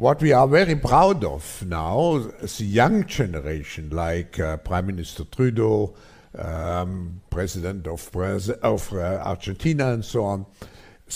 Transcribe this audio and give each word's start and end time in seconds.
what 0.00 0.22
we 0.22 0.32
are 0.32 0.48
very 0.48 0.74
proud 0.76 1.22
of 1.24 1.62
now, 1.66 2.16
the 2.16 2.64
young 2.64 3.04
generation, 3.04 3.90
like 3.90 4.40
uh, 4.40 4.56
Prime 4.56 4.86
Minister 4.86 5.24
Trudeau, 5.24 5.94
um, 6.38 7.20
President 7.28 7.86
of, 7.86 8.08
of 8.16 8.92
uh, 8.94 9.22
Argentina, 9.22 9.92
and 9.92 10.02
so 10.02 10.24
on, 10.24 10.46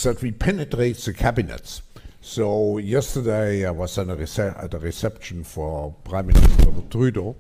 that 0.03 0.21
we 0.21 0.33
penetrate 0.33 0.99
the 0.99 1.15
cabinets. 1.15 1.81
So 2.21 2.77
yesterday 2.77 3.65
I 3.65 3.71
was 3.71 3.97
at 3.97 4.11
a, 4.11 4.55
at 4.63 4.75
a 4.75 4.79
reception 4.79 5.45
for 5.45 5.95
Prime 6.05 6.27
Minister 6.27 6.71
Trudeau, 6.91 7.37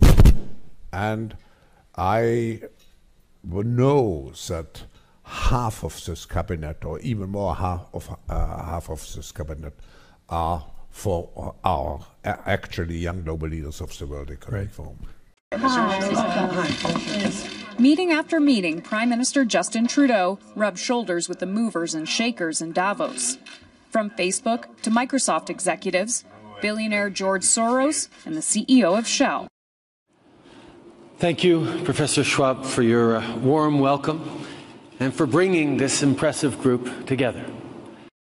and 0.95 1.37
I 1.95 2.63
know 3.43 4.33
that 4.49 4.83
half 5.25 5.85
of 5.85 6.03
this 6.07 6.25
cabinet, 6.25 6.87
or 6.87 7.01
even 7.01 7.29
more 7.29 7.55
half 7.55 7.85
of 7.93 8.17
uh, 8.31 8.65
half 8.65 8.89
of 8.89 9.07
this 9.15 9.31
cabinet, 9.31 9.75
are 10.31 10.65
for 10.95 11.55
our 11.65 12.01
actually 12.25 12.97
young 12.97 13.23
global 13.23 13.49
leaders 13.49 13.81
of 13.81 13.99
the 13.99 14.07
World 14.07 14.31
Economic 14.31 14.71
Forum. 14.71 14.97
Meeting 17.79 18.13
after 18.13 18.39
meeting, 18.39 18.81
Prime 18.81 19.09
Minister 19.11 19.45
Justin 19.45 19.89
Trudeau 19.89 20.39
rubbed 20.55 20.79
shoulders 20.79 21.29
with 21.29 21.41
the 21.41 21.47
movers 21.47 21.95
and 21.95 22.09
shakers 22.09 22.63
in 22.63 22.73
Davos. 22.73 23.39
From 23.91 24.09
Facebook 24.11 24.81
to 24.83 24.91
Microsoft 24.91 25.51
executives, 25.51 26.25
billionaire 26.63 27.11
George 27.11 27.43
Soros, 27.43 28.09
and 28.25 28.37
the 28.37 28.41
CEO 28.41 28.97
of 28.97 29.07
Shell. 29.07 29.49
Thank 31.19 31.43
you, 31.43 31.83
Professor 31.85 32.23
Schwab, 32.23 32.65
for 32.65 32.83
your 32.83 33.17
uh, 33.17 33.37
warm 33.39 33.81
welcome 33.81 34.47
and 35.01 35.13
for 35.13 35.27
bringing 35.27 35.77
this 35.77 36.05
impressive 36.05 36.61
group 36.61 37.07
together. 37.07 37.45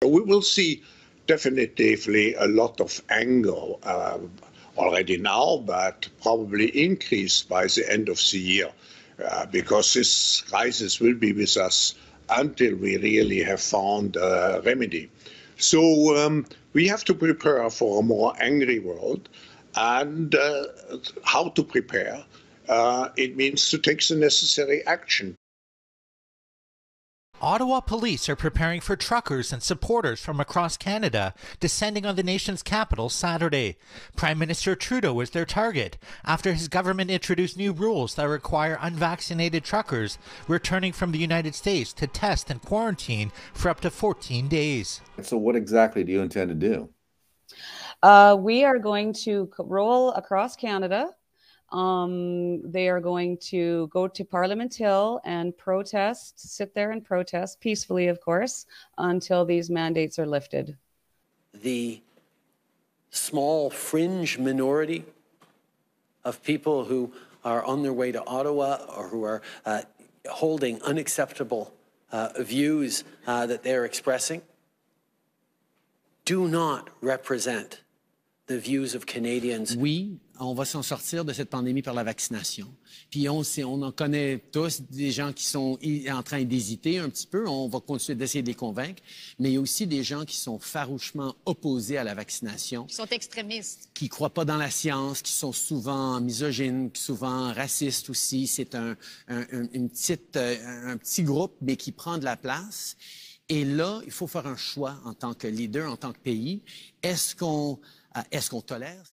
We 0.03 0.23
will 0.23 0.43
see 0.43 0.83
definitively 1.27 2.35
a 2.35 2.47
lot 2.47 2.81
of 2.81 3.03
anger 3.11 3.75
uh, 3.83 4.19
already 4.77 5.17
now, 5.17 5.63
but 5.65 6.09
probably 6.23 6.67
increased 6.85 7.49
by 7.49 7.67
the 7.67 7.85
end 7.89 8.09
of 8.09 8.19
the 8.31 8.39
year, 8.39 8.71
uh, 9.25 9.47
because 9.47 9.95
this 9.95 10.43
crisis 10.43 11.01
will 11.01 11.15
be 11.15 11.33
with 11.33 11.57
us 11.57 11.95
until 12.31 12.75
we 12.77 12.97
really 12.99 13.43
have 13.43 13.61
found 13.61 14.17
a 14.17 14.63
remedy. 14.65 15.11
So 15.57 16.17
um, 16.17 16.47
we 16.73 16.89
have 16.89 17.05
to 17.05 17.15
prepare 17.15 17.71
for 17.71 18.01
a 18.01 18.03
more 18.03 18.35
angry 18.41 18.79
world, 18.81 19.29
and 19.77 20.35
uh, 20.35 20.65
how 21.25 21.49
to 21.51 21.63
prepare. 21.63 22.25
Uh, 22.69 23.09
it 23.17 23.37
means 23.37 23.71
to 23.71 23.79
take 23.79 24.07
the 24.07 24.17
necessary 24.17 24.85
action. 24.87 25.37
Ottawa 27.45 27.81
police 27.81 28.27
are 28.31 28.37
preparing 28.37 28.81
for 28.81 28.97
truckers 28.97 29.53
and 29.53 29.63
supporters 29.63 30.19
from 30.19 30.41
across 30.41 30.79
Canada 30.79 31.35
descending 31.61 32.07
on 32.07 32.17
the 32.17 32.23
nation's 32.23 32.63
capital 32.63 33.11
Saturday. 33.11 33.77
Prime 34.17 34.39
Minister 34.39 34.75
Trudeau 34.75 35.21
is 35.21 35.29
their 35.29 35.45
target 35.45 35.99
after 36.25 36.55
his 36.55 36.69
government 36.69 37.11
introduced 37.11 37.59
new 37.59 37.75
rules 37.75 38.15
that 38.15 38.25
require 38.25 38.79
unvaccinated 38.81 39.63
truckers 39.63 40.17
returning 40.49 40.95
from 40.95 41.13
the 41.13 41.19
United 41.19 41.55
States 41.55 41.93
to 41.93 42.07
test 42.07 42.49
and 42.49 42.63
quarantine 42.63 43.31
for 43.53 43.69
up 43.69 43.81
to 43.81 43.91
14 43.91 44.49
days. 44.49 45.03
So, 45.21 45.37
what 45.37 45.55
exactly 45.55 46.03
do 46.03 46.13
you 46.13 46.23
intend 46.23 46.49
to 46.49 46.55
do? 46.55 46.89
Uh, 48.03 48.39
we 48.41 48.65
are 48.65 48.79
going 48.79 49.13
to 49.25 49.51
roll 49.59 50.13
across 50.13 50.57
Canada 50.57 51.11
um, 51.75 52.63
they 52.71 52.89
are 52.89 53.01
going 53.01 53.37
to 53.39 53.89
go 53.89 54.07
to 54.07 54.25
Parliament 54.25 54.73
Hill 54.73 55.21
and 55.25 55.57
protest, 55.57 56.39
sit 56.39 56.73
there 56.73 56.93
and 56.93 57.05
protest 57.05 57.61
peacefully, 57.61 58.07
of 58.07 58.21
course, 58.21 58.67
until 58.97 59.45
these 59.45 59.69
mandates 59.69 60.17
are 60.21 60.27
lifted. 60.27 60.77
The 61.53 62.01
small 63.11 63.71
fringe 63.71 64.39
minority 64.39 65.05
of 66.25 66.43
people 66.45 66.85
who 66.85 67.13
are 67.45 67.65
on 67.65 67.83
their 67.83 67.93
way 67.93 68.13
to 68.13 68.25
Ottawa 68.25 68.79
or 68.97 69.09
who 69.09 69.25
are 69.25 69.43
uh, 69.67 69.83
holding 70.31 70.81
unacceptable 70.83 71.75
uh, 72.13 72.29
views 72.39 73.03
uh, 73.27 73.47
that 73.47 73.65
they're 73.65 73.85
expressing 73.85 74.43
do 76.25 76.47
not 76.49 76.89
represent 77.01 77.83
the 78.47 78.59
views 78.59 78.95
of 78.95 79.07
Canadians. 79.07 79.77
Oui, 79.77 80.21
on 80.41 80.55
va 80.55 80.65
s'en 80.65 80.83
sortir 80.83 81.25
de 81.25 81.33
cette 81.33 81.51
pandémie 81.51 81.83
par 81.83 81.95
la 81.95 82.05
vaccination. 82.05 82.69
Puis 83.11 83.29
on, 83.29 83.43
on 83.59 83.83
en 83.83 83.93
connaît 83.93 84.39
tous 84.53 84.83
des 84.83 85.11
gens 85.11 85.33
qui 85.33 85.45
sont 85.45 85.79
en 86.11 86.23
train 86.23 86.43
d'hésiter 86.45 86.99
un 86.99 87.09
petit 87.09 87.27
peu. 87.27 87.49
On 87.49 87.69
va 87.69 87.81
continuer 87.81 88.17
d'essayer 88.17 88.43
de 88.43 88.49
les 88.49 88.55
convaincre. 88.55 89.03
Mais 89.39 89.51
il 89.51 89.55
y 89.55 89.57
a 89.57 89.61
aussi 89.61 89.87
des 89.87 90.03
gens 90.03 90.25
qui 90.25 90.37
sont 90.37 90.59
farouchement 90.59 91.35
opposés 91.47 91.99
à 91.99 92.05
la 92.05 92.15
vaccination. 92.15 92.85
Qui 92.87 92.95
sont 92.95 93.07
extrémistes. 93.07 93.91
Qui 93.95 94.09
croient 94.09 94.35
pas 94.35 94.45
dans 94.45 94.57
la 94.57 94.71
science, 94.71 95.23
qui 95.23 95.33
sont 95.33 95.53
souvent 95.53 96.21
misogynes, 96.21 96.91
souvent 96.95 97.53
racistes 97.53 98.11
aussi. 98.11 98.47
C'est 98.47 98.75
un, 98.75 98.97
un, 99.29 99.45
une 99.73 99.89
petite, 99.89 100.37
euh, 100.37 100.93
un 100.93 100.97
petit 100.97 101.23
groupe, 101.23 101.55
mais 101.61 101.77
qui 101.77 101.93
prend 101.93 102.19
de 102.19 102.25
la 102.25 102.37
place. 102.37 102.97
Et 103.49 103.65
là, 103.65 104.01
il 104.07 104.11
faut 104.11 104.27
faire 104.27 104.47
un 104.47 104.57
choix 104.57 104.97
en 105.05 105.13
tant 105.15 105.35
que 105.35 105.47
leader, 105.47 105.91
en 105.91 105.97
tant 105.97 106.13
que 106.13 106.19
pays. 106.19 106.63
Est-ce 107.03 107.37
qu'on 107.37 107.79
euh, 108.17 108.21
est-ce 108.31 108.51
qu'on 108.51 108.63
tolère 108.63 109.14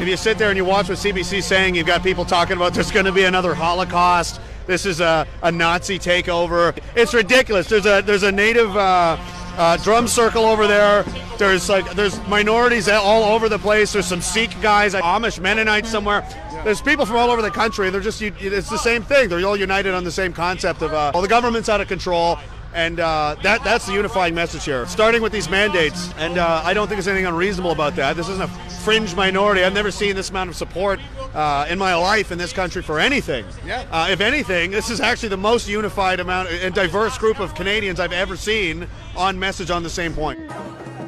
if 0.00 0.08
you 0.08 0.16
sit 0.16 0.38
there 0.38 0.48
and 0.48 0.56
you 0.56 0.64
watch 0.64 0.88
what 0.88 0.96
CBC's 0.96 1.44
saying, 1.44 1.74
you've 1.74 1.86
got 1.86 2.02
people 2.02 2.24
talking 2.24 2.56
about 2.56 2.72
there's 2.72 2.90
going 2.90 3.04
to 3.04 3.12
be 3.12 3.24
another 3.24 3.54
Holocaust. 3.54 4.40
This 4.66 4.86
is 4.86 5.00
a, 5.00 5.26
a 5.42 5.52
Nazi 5.52 5.98
takeover. 5.98 6.76
It's 6.96 7.12
ridiculous. 7.12 7.68
There's 7.68 7.84
a 7.84 8.02
there's 8.02 8.22
a 8.22 8.32
native 8.32 8.74
uh, 8.76 9.18
uh, 9.58 9.76
drum 9.78 10.08
circle 10.08 10.44
over 10.44 10.66
there. 10.66 11.02
There's 11.36 11.68
like 11.68 11.90
there's 11.92 12.18
minorities 12.28 12.88
all 12.88 13.24
over 13.24 13.48
the 13.48 13.58
place. 13.58 13.92
There's 13.92 14.06
some 14.06 14.22
Sikh 14.22 14.58
guys, 14.62 14.94
Amish 14.94 15.38
Mennonites 15.38 15.90
somewhere. 15.90 16.26
There's 16.64 16.80
people 16.80 17.04
from 17.04 17.16
all 17.16 17.30
over 17.30 17.42
the 17.42 17.50
country. 17.50 17.90
They're 17.90 18.00
just 18.00 18.22
it's 18.22 18.70
the 18.70 18.78
same 18.78 19.02
thing. 19.02 19.28
They're 19.28 19.44
all 19.46 19.56
united 19.56 19.92
on 19.92 20.04
the 20.04 20.12
same 20.12 20.32
concept 20.32 20.80
of 20.80 20.94
uh, 20.94 21.10
well, 21.12 21.22
the 21.22 21.28
government's 21.28 21.68
out 21.68 21.80
of 21.80 21.88
control. 21.88 22.38
And 22.72 23.00
uh, 23.00 23.36
that, 23.42 23.64
that's 23.64 23.86
the 23.86 23.92
unifying 23.92 24.34
message 24.34 24.64
here. 24.64 24.86
Starting 24.86 25.22
with 25.22 25.32
these 25.32 25.50
mandates, 25.50 26.12
and 26.18 26.38
uh, 26.38 26.62
I 26.64 26.72
don't 26.72 26.86
think 26.86 26.96
there's 26.96 27.08
anything 27.08 27.26
unreasonable 27.26 27.72
about 27.72 27.96
that. 27.96 28.16
This 28.16 28.28
isn't 28.28 28.42
a 28.42 28.48
fringe 28.84 29.14
minority. 29.14 29.64
I've 29.64 29.74
never 29.74 29.90
seen 29.90 30.14
this 30.14 30.30
amount 30.30 30.50
of 30.50 30.56
support 30.56 31.00
uh, 31.34 31.66
in 31.68 31.78
my 31.78 31.94
life 31.94 32.30
in 32.30 32.38
this 32.38 32.52
country 32.52 32.82
for 32.82 33.00
anything. 33.00 33.44
Yeah. 33.66 33.84
Uh, 33.90 34.08
if 34.10 34.20
anything, 34.20 34.70
this 34.70 34.88
is 34.88 35.00
actually 35.00 35.30
the 35.30 35.36
most 35.36 35.68
unified 35.68 36.20
amount 36.20 36.48
and 36.50 36.74
diverse 36.74 37.18
group 37.18 37.40
of 37.40 37.54
Canadians 37.54 37.98
I've 37.98 38.12
ever 38.12 38.36
seen 38.36 38.86
on 39.16 39.38
message 39.38 39.70
on 39.70 39.82
the 39.82 39.90
same 39.90 40.14
point. 40.14 40.38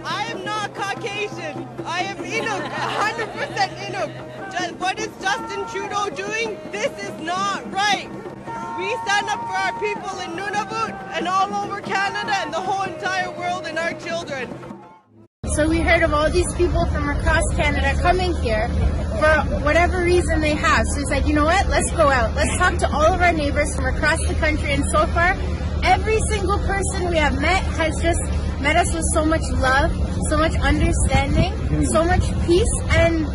I 0.04 0.24
am 0.26 0.44
not 0.44 0.74
Caucasian. 0.74 1.68
I 1.84 2.02
am 2.02 2.16
Inuk, 2.18 2.62
100% 2.70 3.68
Inuk. 3.86 4.78
What 4.78 4.98
is 4.98 5.08
Justin 5.20 5.66
Trudeau 5.68 6.10
doing? 6.10 6.58
This 6.70 6.92
is 7.02 7.20
not 7.20 7.72
right. 7.72 8.08
We 8.78 8.96
stand 9.04 9.28
up 9.30 9.40
for 9.46 9.56
our 9.56 9.72
people 9.80 10.18
in 10.20 10.30
Nunavut 10.32 10.92
and 11.16 11.28
all 11.28 11.52
over 11.54 11.80
Canada 11.80 12.32
and 12.36 12.52
the 12.52 12.60
whole 12.60 12.82
entire 12.84 13.30
world 13.30 13.66
and 13.66 13.78
our 13.78 13.92
children. 13.94 14.48
So 15.54 15.68
we 15.68 15.80
heard 15.80 16.02
of 16.02 16.12
all 16.12 16.30
these 16.30 16.52
people 16.54 16.84
from 16.86 17.08
across 17.08 17.44
Canada 17.54 17.94
coming 18.00 18.34
here 18.36 18.68
for 19.20 19.62
whatever 19.64 20.02
reason 20.02 20.40
they 20.40 20.54
have. 20.54 20.84
So 20.86 21.00
we 21.00 21.06
said, 21.06 21.28
you 21.28 21.34
know 21.34 21.44
what, 21.44 21.68
let's 21.68 21.90
go 21.92 22.10
out. 22.10 22.34
Let's 22.34 22.56
talk 22.58 22.78
to 22.78 22.90
all 22.90 23.12
of 23.14 23.20
our 23.20 23.32
neighbors 23.32 23.74
from 23.76 23.86
across 23.86 24.18
the 24.26 24.34
country. 24.34 24.72
And 24.72 24.84
so 24.90 25.06
far, 25.08 25.36
every 25.84 26.18
single 26.28 26.58
person 26.58 27.08
we 27.08 27.16
have 27.16 27.40
met 27.40 27.62
has 27.74 27.94
just 28.02 28.20
met 28.62 28.76
us 28.76 28.94
with 28.94 29.04
so 29.12 29.24
much 29.24 29.42
love, 29.54 29.90
so 30.28 30.38
much 30.38 30.54
understanding, 30.54 31.52
so 31.86 32.04
much 32.04 32.22
peace. 32.46 32.80
And 32.90 33.26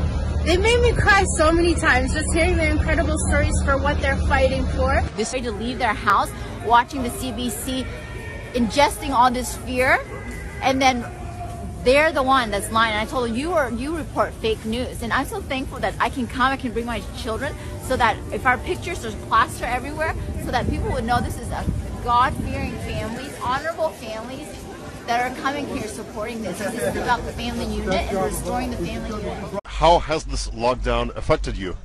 they 0.45 0.55
made 0.55 0.81
me 0.81 0.93
cry 0.93 1.25
so 1.35 1.51
many 1.51 1.75
times 1.75 2.13
just 2.13 2.33
hearing 2.33 2.55
their 2.55 2.71
incredible 2.71 3.17
stories 3.27 3.61
for 3.63 3.77
what 3.77 3.99
they're 3.99 4.15
fighting 4.27 4.65
for. 4.67 5.03
This 5.17 5.33
way 5.33 5.41
to 5.41 5.51
leave 5.51 5.79
their 5.79 5.93
house, 5.93 6.31
watching 6.65 7.03
the 7.03 7.09
CBC, 7.09 7.85
ingesting 8.53 9.09
all 9.09 9.29
this 9.29 9.57
fear, 9.57 9.99
and 10.61 10.81
then 10.81 11.05
they're 11.83 12.13
the 12.13 12.23
one 12.23 12.49
that's 12.49 12.71
lying. 12.71 12.93
And 12.93 13.01
I 13.01 13.11
told 13.11 13.29
them, 13.29 13.35
you 13.35 13.51
are 13.51 13.69
you 13.69 13.97
report 13.97 14.33
fake 14.35 14.63
news, 14.65 15.03
and 15.03 15.11
I'm 15.11 15.25
so 15.25 15.41
thankful 15.41 15.79
that 15.79 15.93
I 15.99 16.09
can 16.09 16.27
come, 16.27 16.53
I 16.53 16.57
can 16.57 16.71
bring 16.71 16.85
my 16.85 17.01
children, 17.17 17.53
so 17.83 17.97
that 17.97 18.15
if 18.31 18.45
our 18.45 18.57
pictures 18.59 19.03
are 19.03 19.11
plastered 19.27 19.67
everywhere, 19.67 20.15
so 20.45 20.51
that 20.51 20.69
people 20.69 20.89
would 20.93 21.03
know 21.03 21.19
this 21.19 21.37
is 21.37 21.49
a 21.49 21.65
God-fearing 22.05 22.77
families, 22.79 23.37
honorable 23.43 23.89
families 23.89 24.47
that 25.07 25.31
are 25.31 25.35
coming 25.41 25.65
here 25.67 25.87
supporting 25.87 26.41
this. 26.41 26.59
This 26.59 26.73
is 26.73 26.95
about 26.97 27.25
the 27.25 27.31
family 27.31 27.65
unit 27.65 28.11
and 28.11 28.23
restoring 28.25 28.71
the 28.71 28.77
family 28.77 29.09
unit. 29.09 29.59
How 29.65 29.99
has 29.99 30.25
this 30.25 30.49
lockdown 30.49 31.15
affected 31.15 31.55
you? 31.55 31.77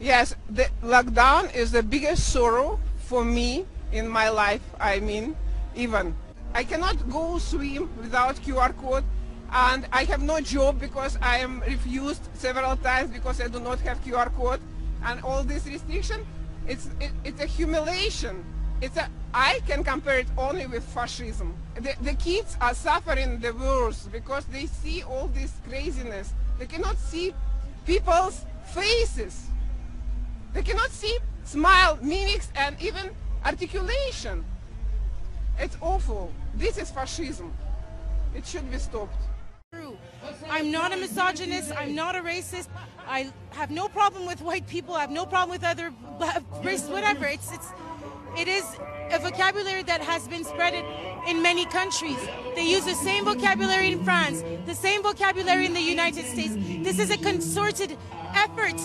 Yes, 0.00 0.34
the 0.48 0.68
lockdown 0.82 1.54
is 1.54 1.72
the 1.72 1.82
biggest 1.82 2.32
sorrow 2.32 2.80
for 2.96 3.22
me 3.22 3.66
in 3.92 4.08
my 4.08 4.30
life. 4.30 4.62
I 4.80 5.00
mean, 5.00 5.36
even 5.74 6.16
I 6.54 6.64
cannot 6.64 6.96
go 7.10 7.36
swim 7.36 7.90
without 8.00 8.36
QR 8.36 8.74
code 8.78 9.04
and 9.52 9.86
I 9.92 10.04
have 10.04 10.22
no 10.22 10.40
job 10.40 10.80
because 10.80 11.18
I 11.20 11.38
am 11.38 11.60
refused 11.60 12.28
several 12.32 12.76
times 12.78 13.10
because 13.10 13.42
I 13.42 13.48
do 13.48 13.60
not 13.60 13.78
have 13.80 14.02
QR 14.02 14.34
code 14.34 14.60
and 15.04 15.22
all 15.22 15.42
this 15.42 15.66
restriction, 15.66 16.26
it's, 16.66 16.88
it, 16.98 17.12
it's 17.24 17.42
a 17.42 17.46
humiliation 17.46 18.42
it's 18.80 18.96
a, 18.96 19.08
I 19.32 19.60
can 19.66 19.84
compare 19.84 20.18
it 20.18 20.26
only 20.36 20.66
with 20.66 20.84
fascism. 20.84 21.54
The, 21.74 21.94
the 22.02 22.14
kids 22.14 22.56
are 22.60 22.74
suffering 22.74 23.40
the 23.40 23.52
worst 23.52 24.12
because 24.12 24.44
they 24.46 24.66
see 24.66 25.02
all 25.02 25.28
this 25.28 25.52
craziness. 25.68 26.32
They 26.58 26.66
cannot 26.66 26.98
see 26.98 27.34
people's 27.86 28.44
faces. 28.74 29.46
They 30.52 30.62
cannot 30.62 30.90
see 30.90 31.18
smile, 31.44 31.98
mimics, 32.02 32.50
and 32.54 32.80
even 32.82 33.10
articulation. 33.44 34.44
It's 35.58 35.76
awful. 35.80 36.32
This 36.54 36.76
is 36.78 36.90
fascism. 36.90 37.52
It 38.34 38.46
should 38.46 38.70
be 38.70 38.78
stopped. 38.78 39.16
I'm 40.50 40.70
not 40.70 40.92
a 40.92 40.96
misogynist. 40.96 41.72
I'm 41.76 41.94
not 41.94 42.16
a 42.16 42.20
racist. 42.20 42.68
I 43.06 43.30
have 43.50 43.70
no 43.70 43.88
problem 43.88 44.26
with 44.26 44.40
white 44.40 44.66
people. 44.66 44.94
I 44.94 45.00
have 45.00 45.10
no 45.10 45.26
problem 45.26 45.50
with 45.50 45.64
other 45.64 45.92
race, 46.64 46.86
whatever. 46.86 47.26
It's 47.26 47.52
it's 47.52 47.68
it 48.36 48.48
is 48.48 48.64
a 49.10 49.18
vocabulary 49.18 49.82
that 49.84 50.00
has 50.00 50.28
been 50.28 50.44
spread 50.44 50.74
in 51.28 51.42
many 51.42 51.64
countries. 51.66 52.18
They 52.54 52.64
use 52.64 52.84
the 52.84 52.94
same 52.94 53.24
vocabulary 53.24 53.92
in 53.92 54.04
France, 54.04 54.42
the 54.66 54.74
same 54.74 55.02
vocabulary 55.02 55.66
in 55.66 55.74
the 55.74 55.80
United 55.80 56.26
States. 56.26 56.54
This 56.84 56.98
is 56.98 57.10
a 57.10 57.16
concerted 57.18 57.96
effort 58.34 58.80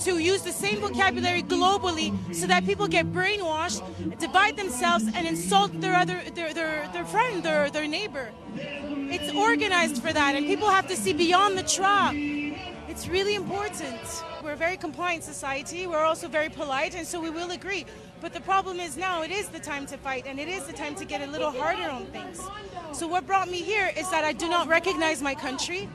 to 0.00 0.18
use 0.18 0.42
the 0.42 0.52
same 0.52 0.80
vocabulary 0.80 1.42
globally 1.42 2.12
so 2.34 2.46
that 2.46 2.64
people 2.64 2.88
get 2.88 3.12
brainwashed, 3.12 3.82
divide 4.18 4.56
themselves, 4.56 5.04
and 5.14 5.26
insult 5.26 5.80
their 5.80 5.94
other 5.94 6.20
their 6.34 6.52
their, 6.52 6.88
their 6.92 7.04
friend, 7.04 7.42
their 7.42 7.70
their 7.70 7.86
neighbor. 7.86 8.30
It's 8.56 9.32
organized 9.32 10.02
for 10.02 10.12
that, 10.12 10.34
and 10.34 10.46
people 10.46 10.68
have 10.68 10.88
to 10.88 10.96
see 10.96 11.12
beyond 11.12 11.56
the 11.56 11.62
trap. 11.62 12.14
It's 12.14 13.08
really 13.08 13.34
important. 13.36 14.00
We're 14.42 14.52
a 14.52 14.56
very 14.56 14.76
compliant 14.76 15.24
society. 15.24 15.86
We're 15.86 16.04
also 16.04 16.28
very 16.28 16.48
polite, 16.48 16.94
and 16.94 17.06
so 17.06 17.20
we 17.20 17.30
will 17.30 17.52
agree. 17.52 17.86
But 18.22 18.32
the 18.32 18.40
problem 18.40 18.78
is 18.78 18.96
now 18.96 19.22
it 19.22 19.32
is 19.32 19.48
the 19.48 19.58
time 19.58 19.84
to 19.86 19.98
fight, 19.98 20.26
and 20.28 20.38
it 20.38 20.46
is 20.46 20.64
the 20.64 20.72
time 20.72 20.94
to 20.94 21.04
get 21.04 21.22
a 21.22 21.26
little 21.26 21.50
harder 21.50 21.90
on 21.90 22.06
things. 22.06 22.40
So 22.92 23.08
what 23.08 23.26
brought 23.26 23.50
me 23.50 23.60
here 23.60 23.90
is 23.96 24.08
that 24.12 24.22
I 24.22 24.32
do 24.32 24.48
not 24.48 24.68
recognize 24.68 25.20
my 25.20 25.34
country. 25.34 25.88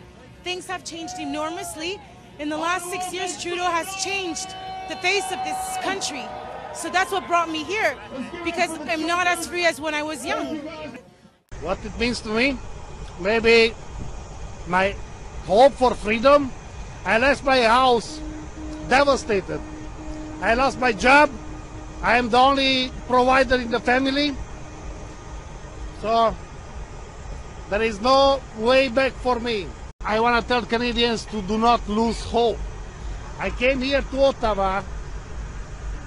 Things 0.44 0.68
have 0.68 0.84
changed 0.84 1.20
enormously. 1.20 2.02
In 2.38 2.50
the 2.50 2.58
last 2.58 2.92
six 2.92 3.14
years, 3.14 3.42
Trudeau 3.42 3.64
has 3.64 4.04
changed 4.04 4.50
the 4.90 4.98
face 4.98 5.24
of 5.32 5.40
this 5.46 5.78
country. 5.82 6.26
So 6.76 6.90
that's 6.90 7.14
what 7.14 7.26
brought 7.28 7.50
me 7.50 7.64
here, 7.64 7.96
because 8.44 8.78
I'm 8.90 9.08
not 9.08 9.26
as 9.26 9.48
free 9.48 9.66
as 9.66 9.80
when 9.80 9.96
I 9.96 10.04
was 10.04 10.26
young. 10.26 10.58
What 11.62 11.80
it 11.86 11.98
means 11.98 12.20
to 12.22 12.30
me? 12.30 12.58
Maybe 13.22 13.74
my 14.68 14.94
hope 15.46 15.72
for 15.74 15.96
freedom. 15.96 16.52
I 17.06 17.20
lost 17.20 17.46
my 17.46 17.62
house, 17.62 18.20
devastated. 18.90 19.62
I 20.42 20.56
lost 20.56 20.78
my 20.78 20.92
job. 20.92 21.32
I 22.02 22.18
am 22.18 22.30
the 22.30 22.38
only 22.38 22.92
provider 23.08 23.56
in 23.56 23.72
the 23.72 23.80
family. 23.80 24.36
So 26.02 26.36
there 27.70 27.82
is 27.82 28.00
no 28.02 28.40
way 28.58 28.88
back 28.88 29.14
for 29.14 29.40
me. 29.40 29.68
I 30.02 30.20
want 30.20 30.42
to 30.42 30.48
tell 30.48 30.62
Canadians 30.62 31.26
to 31.26 31.42
do 31.42 31.58
not 31.58 31.88
lose 31.90 32.22
hope. 32.22 32.58
I 33.40 33.50
came 33.50 33.82
here 33.82 34.02
to 34.02 34.24
Ottawa. 34.24 34.84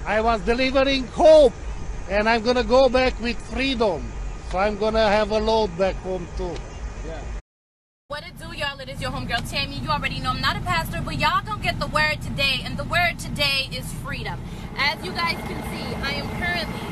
I 0.05 0.21
was 0.21 0.41
delivering 0.41 1.05
hope, 1.07 1.53
and 2.09 2.27
I'm 2.27 2.41
going 2.41 2.55
to 2.55 2.63
go 2.63 2.89
back 2.89 3.19
with 3.21 3.37
freedom. 3.53 4.11
So 4.49 4.57
I'm 4.57 4.77
going 4.77 4.95
to 4.95 5.01
have 5.01 5.31
a 5.31 5.39
load 5.39 5.77
back 5.77 5.95
home 5.97 6.27
too. 6.35 6.55
Yeah. 7.05 7.21
What 8.07 8.23
it 8.27 8.37
do, 8.37 8.51
y'all? 8.57 8.77
It 8.79 8.89
is 8.89 8.99
your 8.99 9.11
homegirl 9.11 9.49
Tammy. 9.49 9.77
You 9.77 9.89
already 9.89 10.19
know 10.19 10.31
I'm 10.31 10.41
not 10.41 10.57
a 10.57 10.59
pastor, 10.59 11.01
but 11.01 11.17
y'all 11.17 11.41
gonna 11.45 11.63
get 11.63 11.79
the 11.79 11.87
word 11.87 12.21
today, 12.21 12.59
and 12.65 12.75
the 12.75 12.83
word 12.83 13.17
today 13.17 13.69
is 13.71 13.89
freedom. 14.03 14.37
As 14.77 15.03
you 15.05 15.11
guys 15.11 15.37
can 15.47 15.61
see, 15.71 15.95
I 15.95 16.13
am 16.13 16.29
currently 16.39 16.87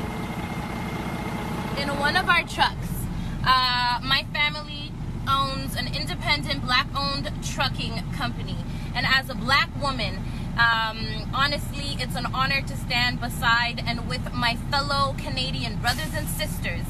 in 1.82 1.98
one 1.98 2.16
of 2.16 2.28
our 2.28 2.42
trucks. 2.42 2.88
Uh, 3.44 4.00
my 4.02 4.24
family 4.32 4.92
owns 5.28 5.76
an 5.76 5.94
independent 5.94 6.64
black-owned 6.64 7.30
trucking 7.42 8.02
company, 8.12 8.56
and 8.94 9.06
as 9.06 9.30
a 9.30 9.34
black 9.34 9.70
woman, 9.80 10.18
um, 10.58 11.30
honestly, 11.32 11.96
it's 11.98 12.16
an 12.16 12.26
honor 12.34 12.60
to 12.60 12.76
stand 12.76 13.20
beside 13.20 13.82
and 13.86 14.08
with 14.08 14.32
my 14.34 14.56
fellow 14.70 15.14
Canadian 15.18 15.76
brothers 15.76 16.12
and 16.14 16.28
sisters 16.28 16.84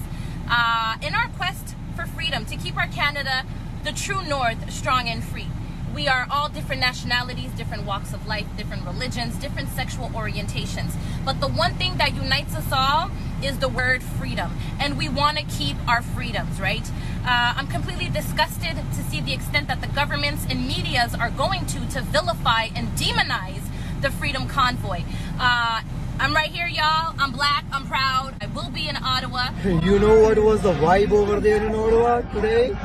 uh, 0.48 0.96
in 1.02 1.14
our 1.14 1.28
quest 1.28 1.76
for 1.94 2.06
freedom 2.06 2.44
to 2.46 2.56
keep 2.56 2.76
our 2.76 2.88
Canada 2.88 3.44
the 3.84 3.93
true 3.93 4.22
north 4.26 4.70
strong 4.72 5.08
and 5.08 5.22
free. 5.22 5.46
We 5.94 6.06
are 6.08 6.26
all 6.31 6.48
different 6.48 6.81
nationalities, 6.81 7.50
different 7.52 7.84
walks 7.84 8.12
of 8.12 8.26
life, 8.26 8.46
different 8.56 8.87
religions, 8.87 9.34
different 9.37 9.69
sexual 9.70 10.08
orientations. 10.10 10.92
But 11.25 11.40
the 11.40 11.48
one 11.48 11.75
thing 11.75 11.96
that 11.98 12.14
unites 12.14 12.54
us 12.54 12.70
all 12.72 13.10
is 13.42 13.58
the 13.58 13.69
word 13.69 14.02
freedom. 14.02 14.52
And 14.78 14.96
we 14.96 15.08
want 15.08 15.38
to 15.38 15.44
keep 15.44 15.76
our 15.88 16.02
freedoms, 16.02 16.60
right? 16.60 16.88
Uh, 17.25 17.54
I'm 17.56 17.66
completely 17.66 18.08
disgusted 18.08 18.76
to 18.76 19.02
see 19.10 19.20
the 19.20 19.32
extent 19.32 19.66
that 19.69 19.81
the 19.81 19.88
governments 19.88 20.46
and 20.48 20.66
medias 20.66 21.14
are 21.14 21.31
going 21.31 21.66
to 21.66 21.81
to 21.90 22.02
vilify 22.02 22.69
and 22.76 22.88
demonize 22.96 23.62
the 24.00 24.10
Freedom 24.10 24.46
Convoy. 24.46 25.02
Uh, 25.38 25.82
I'm 26.19 26.34
right 26.34 26.50
here, 26.50 26.66
y'all. 26.66 27.14
I'm 27.19 27.32
black. 27.32 27.64
I'm 27.72 27.86
proud. 27.86 28.34
I 28.40 28.46
will 28.46 28.70
be 28.70 28.88
in 28.88 28.96
Ottawa. 28.96 29.48
You 29.64 29.98
know 29.98 30.20
what 30.20 30.38
was 30.38 30.62
the 30.62 30.72
vibe 30.75 31.12
over 31.12 31.40
there 31.40 31.64
in 31.64 31.75
Ottawa 31.75 32.20
today? 32.32 32.76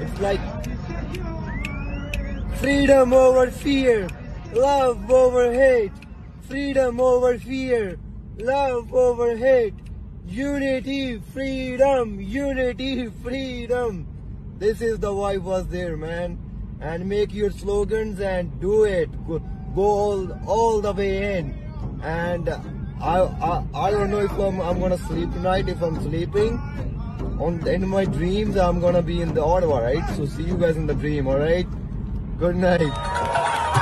It's 0.00 0.20
like 0.20 0.40
freedom 2.60 3.14
over 3.14 3.50
fear, 3.50 4.06
love 4.52 5.10
over 5.10 5.50
hate, 5.50 5.92
freedom 6.42 7.00
over 7.00 7.38
fear, 7.38 7.98
love 8.36 8.92
over 8.92 9.34
hate, 9.34 9.72
unity, 10.26 11.18
freedom, 11.32 12.20
unity, 12.20 13.06
freedom. 13.22 14.06
This 14.58 14.82
is 14.82 14.98
the 14.98 15.08
vibe 15.08 15.40
was 15.40 15.68
there, 15.68 15.96
man. 15.96 16.38
And 16.82 17.08
make 17.08 17.32
your 17.32 17.50
slogans 17.50 18.20
and 18.20 18.60
do 18.60 18.84
it. 18.84 19.10
Go, 19.26 19.38
go 19.74 19.82
all, 19.82 20.32
all 20.46 20.80
the 20.82 20.92
way 20.92 21.38
in. 21.38 21.54
And 22.02 22.46
I, 23.00 23.20
I, 23.20 23.64
I 23.72 23.90
don't 23.90 24.10
know 24.10 24.20
if 24.20 24.32
I'm, 24.32 24.60
I'm 24.60 24.78
gonna 24.78 24.98
sleep 24.98 25.32
tonight, 25.32 25.70
if 25.70 25.80
I'm 25.80 25.98
sleeping 26.02 26.58
on 27.40 27.66
in 27.66 27.88
my 27.88 28.04
dreams 28.04 28.58
I'm 28.58 28.80
gonna 28.80 29.00
be 29.00 29.22
in 29.22 29.32
the 29.32 29.42
Ottawa, 29.42 29.78
right? 29.78 30.06
So 30.16 30.26
see 30.26 30.42
you 30.42 30.58
guys 30.58 30.76
in 30.76 30.86
the 30.86 30.94
dream, 30.94 31.26
alright? 31.26 31.66
Good 32.40 32.56
night. 32.56 33.79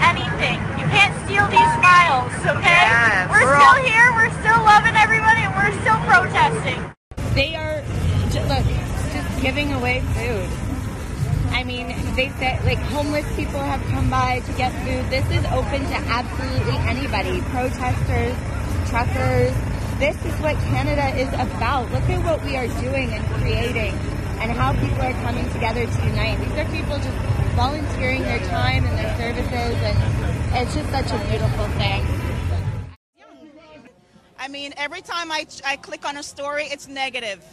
Anything. 0.00 0.58
You 0.80 0.86
can't 0.88 1.14
steal 1.24 1.46
these 1.48 1.70
smiles, 1.80 2.32
okay? 2.44 2.82
Yes, 2.88 3.28
we're 3.30 3.44
we're 3.44 3.56
still 3.56 3.76
all- 3.76 3.84
here, 3.84 4.06
we're 4.16 4.34
still 4.40 4.60
loving 4.64 4.96
everybody, 4.96 5.42
and 5.44 5.52
we're 5.54 5.74
still 5.82 5.98
protesting. 6.08 6.80
They 7.34 7.56
are 7.56 7.82
just, 8.30 8.48
look, 8.48 8.64
just 9.12 9.28
giving 9.42 9.72
away 9.72 10.00
food. 10.16 10.48
I 11.52 11.64
mean, 11.64 11.88
they 12.16 12.30
said 12.40 12.64
like 12.64 12.78
homeless 12.78 13.26
people 13.36 13.60
have 13.60 13.82
come 13.92 14.08
by 14.10 14.40
to 14.40 14.52
get 14.54 14.72
food. 14.84 15.04
This 15.10 15.24
is 15.30 15.44
open 15.52 15.80
to 15.84 15.96
absolutely 16.08 16.76
anybody. 16.88 17.40
Protesters, 17.52 18.36
truckers. 18.88 19.52
This 19.98 20.16
is 20.24 20.34
what 20.40 20.56
Canada 20.72 21.08
is 21.16 21.28
about. 21.34 21.90
Look 21.92 22.08
at 22.08 22.24
what 22.24 22.42
we 22.44 22.56
are 22.56 22.66
doing 22.80 23.12
and 23.12 23.24
creating 23.40 23.92
and 24.42 24.50
how 24.50 24.72
people 24.72 25.00
are 25.00 25.12
coming 25.22 25.48
together 25.52 25.86
to 25.86 26.06
unite. 26.06 26.38
These 26.40 26.58
are 26.58 26.64
people 26.64 26.96
just 26.96 27.16
volunteering 27.54 28.22
their 28.22 28.40
time 28.48 28.84
and 28.84 28.98
their 28.98 29.16
services 29.16 29.48
and 29.54 30.22
it's 30.54 30.74
just 30.74 30.90
such 30.90 31.10
a 31.12 31.28
beautiful 31.28 31.66
thing. 31.78 32.04
I 34.38 34.48
mean, 34.48 34.74
every 34.76 35.00
time 35.00 35.30
I, 35.30 35.46
I 35.64 35.76
click 35.76 36.04
on 36.06 36.16
a 36.16 36.22
story, 36.24 36.64
it's 36.64 36.88
negative. 36.88 37.44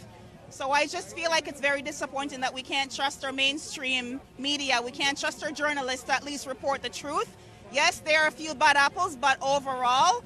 So 0.50 0.72
I 0.72 0.88
just 0.88 1.14
feel 1.14 1.30
like 1.30 1.46
it's 1.46 1.60
very 1.60 1.80
disappointing 1.80 2.40
that 2.40 2.52
we 2.52 2.62
can't 2.62 2.94
trust 2.94 3.24
our 3.24 3.32
mainstream 3.32 4.20
media. 4.36 4.80
We 4.84 4.90
can't 4.90 5.18
trust 5.18 5.44
our 5.44 5.52
journalists 5.52 6.06
to 6.06 6.14
at 6.14 6.24
least 6.24 6.48
report 6.48 6.82
the 6.82 6.88
truth. 6.88 7.28
Yes, 7.72 8.00
there 8.00 8.22
are 8.22 8.26
a 8.26 8.32
few 8.32 8.52
bad 8.56 8.76
apples, 8.76 9.14
but 9.14 9.38
overall, 9.40 10.24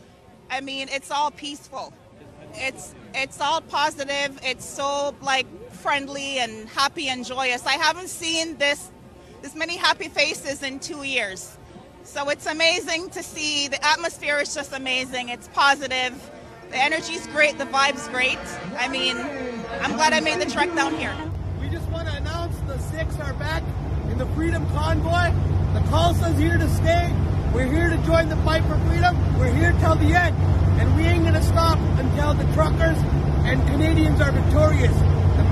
I 0.51 0.63
mean, 0.63 0.89
it's 0.91 1.11
all 1.11 1.31
peaceful. 1.31 1.93
It's 2.55 2.95
it's 3.15 3.41
all 3.41 3.61
positive. 3.61 4.39
It's 4.43 4.65
so 4.65 5.15
like 5.21 5.47
friendly 5.85 6.39
and 6.39 6.67
happy 6.71 7.09
and 7.09 7.27
joyous. 7.27 7.67
I 7.67 7.75
haven't 7.75 8.09
seen 8.09 8.57
this 8.57 8.91
this 9.43 9.55
many 9.55 9.77
happy 9.77 10.09
faces 10.09 10.63
in 10.63 10.81
two 10.81 11.03
years. 11.03 11.59
So 12.05 12.31
it's 12.31 12.47
amazing 12.47 13.11
to 13.11 13.23
see. 13.23 13.69
The 13.69 13.85
atmosphere 13.85 14.39
is 14.39 14.55
just 14.55 14.73
amazing. 14.73 15.29
It's 15.29 15.47
positive. 15.49 16.15
The 16.71 16.79
energy's 16.79 17.27
great, 17.27 17.59
the 17.59 17.67
vibe's 17.67 18.09
great. 18.09 18.39
I 18.79 18.89
mean, 18.89 19.19
I'm 19.83 19.93
glad 19.93 20.15
I 20.15 20.21
made 20.21 20.41
the 20.41 20.51
trek 20.51 20.75
down 20.75 20.95
here. 20.97 21.15
We 21.61 21.69
just 21.69 21.87
want 21.91 22.09
to 22.09 22.15
announce 22.17 22.57
the 22.61 22.79
Sikhs 22.79 23.21
are 23.21 23.35
back 23.35 23.63
in 24.11 24.17
the 24.17 24.27
Freedom 24.29 24.67
Convoy. 24.71 25.37
The 25.75 25.85
Khalsa's 25.91 26.39
here 26.39 26.57
to 26.57 26.69
stay. 26.77 27.13
We're 27.53 27.71
here 27.71 27.91
to 27.91 27.99
join 28.07 28.31
the 28.31 28.37
fight 28.37 28.65
for 28.65 28.79
freedom. 28.89 29.15
We're 29.39 29.53
here 29.53 29.73
till 29.81 29.97
the 29.97 30.15
end. 30.15 30.35
And 30.81 30.97
we 30.97 31.03
ain't 31.03 31.25
going 31.25 31.35
to 31.35 31.43
stop 31.43 31.79
until 31.99 32.33
the 32.33 32.51
truckers 32.55 32.97
and 33.45 33.61
Canadians 33.69 34.19
are 34.23 34.33
victorious. 34.33 34.97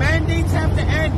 The 0.03 0.09
mandates 0.09 0.51
have 0.51 0.75
to 0.75 0.81
end. 0.81 1.13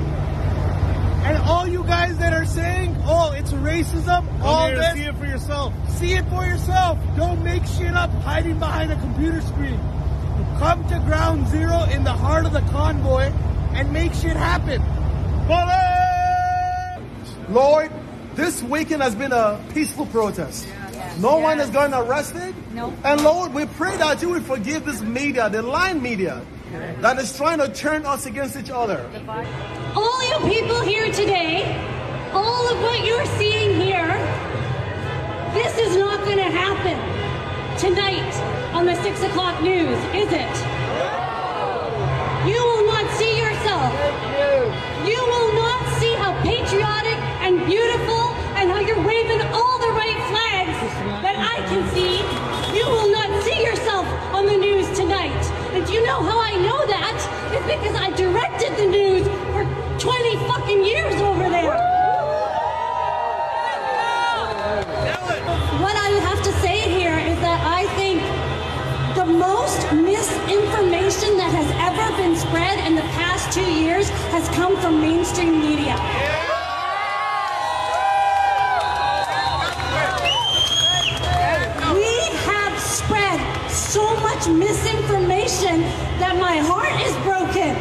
And 1.25 1.37
all 1.49 1.67
you 1.67 1.83
guys 1.83 2.17
that 2.19 2.33
are 2.33 2.45
saying, 2.45 2.95
oh, 3.05 3.31
it's 3.31 3.51
racism, 3.51 4.41
all 4.41 4.67
here 4.67 4.75
to 4.75 4.81
this. 4.81 4.93
see 4.93 5.03
it 5.05 5.15
for 5.17 5.25
yourself. 5.25 5.73
See 5.89 6.13
it 6.13 6.25
for 6.29 6.45
yourself. 6.45 6.99
Don't 7.17 7.43
make 7.43 7.65
shit 7.65 7.95
up 7.95 8.11
hiding 8.11 8.59
behind 8.59 8.91
a 8.91 8.95
computer 8.99 9.41
screen. 9.41 9.79
Come 10.59 10.87
to 10.89 10.99
ground 10.99 11.47
zero 11.47 11.83
in 11.85 12.03
the 12.03 12.13
heart 12.13 12.45
of 12.45 12.53
the 12.53 12.61
convoy 12.71 13.31
and 13.73 13.91
make 13.91 14.13
shit 14.13 14.35
happen. 14.37 14.81
Lord, 17.51 17.91
this 18.35 18.61
weekend 18.61 19.01
has 19.01 19.15
been 19.15 19.31
a 19.31 19.59
peaceful 19.73 20.05
protest. 20.05 20.67
No 21.19 21.37
one 21.39 21.57
has 21.57 21.71
gotten 21.71 21.95
arrested. 21.95 22.53
No. 22.73 22.93
And 23.03 23.23
Lord, 23.23 23.51
we 23.53 23.65
pray 23.65 23.97
that 23.97 24.21
you 24.21 24.29
will 24.29 24.41
forgive 24.41 24.85
this 24.85 25.01
media, 25.01 25.49
the 25.49 25.63
lying 25.63 26.01
media, 26.01 26.45
that 27.01 27.17
is 27.19 27.35
trying 27.35 27.59
to 27.59 27.69
turn 27.69 28.05
us 28.05 28.25
against 28.25 28.55
each 28.55 28.69
other. 28.69 29.09
All 29.95 30.23
you 30.29 30.37
people 30.53 30.81
here 30.81 31.11
today, 31.11 31.63
all 32.33 32.67
of 32.71 32.79
what 32.81 33.05
you're 33.05 33.25
seeing 33.37 33.79
here, 33.79 34.07
this 35.53 35.77
is 35.77 35.95
not 35.95 36.23
going 36.25 36.37
to 36.37 36.51
happen 36.51 36.97
tonight 37.77 38.33
on 38.73 38.85
the 38.85 38.95
6 38.95 39.21
o'clock 39.23 39.61
news, 39.61 39.97
is 40.13 40.31
it? 40.31 40.55
You 42.47 42.61
will 42.61 42.85
not 42.85 43.09
see 43.15 43.37
yourself. 43.37 43.93
You 45.07 45.17
will 45.17 45.53
not 45.53 45.81
see 45.99 46.13
how 46.15 46.39
patriotic 46.41 47.17
and 47.41 47.65
beautiful 47.65 48.35
and 48.57 48.69
how 48.69 48.79
you're 48.79 49.01
waving 49.01 49.41
all 49.53 49.79
the 49.79 49.93
right 49.93 50.19
flags 50.29 50.77
that 51.23 51.35
I 51.37 51.57
can 51.69 51.87
see. 51.93 52.19
You 52.77 52.85
will 52.85 53.11
not 53.11 53.43
see 53.43 53.63
yourself 53.63 54.05
on 54.33 54.45
the 54.45 54.57
news 54.57 54.87
tonight. 54.97 55.54
And 55.75 55.89
you 55.89 56.05
know 56.05 56.23
how 56.23 56.39
I 56.39 56.55
know 56.55 56.85
that? 56.87 57.19
It's 57.51 57.67
because 57.67 57.99
I 57.99 58.09
directed 58.15 58.77
the 58.77 58.85
news 58.85 59.27
for 59.51 59.67
20 59.99 60.37
fucking 60.47 60.85
years 60.85 61.15
over 61.15 61.49
there. 61.49 61.75
What 65.83 65.95
I 65.97 66.15
have 66.23 66.41
to 66.43 66.53
say 66.63 66.79
here 66.79 67.19
is 67.19 67.37
that 67.41 67.59
I 67.67 67.83
think 67.99 68.21
the 69.17 69.25
most 69.25 69.91
misinformation 69.91 71.35
that 71.35 71.51
has 71.51 71.69
ever 71.83 72.07
been 72.23 72.37
spread 72.37 72.79
in 72.87 72.95
the 72.95 73.07
past 73.19 73.51
two 73.51 73.69
years 73.69 74.07
has 74.31 74.47
come 74.55 74.77
from 74.77 75.01
mainstream 75.01 75.59
media. 75.59 76.44
Much 84.47 84.57
misinformation 84.57 85.81
that 86.19 86.37
my 86.39 86.57
heart 86.57 86.91
is 87.01 87.15
broken. 87.23 87.75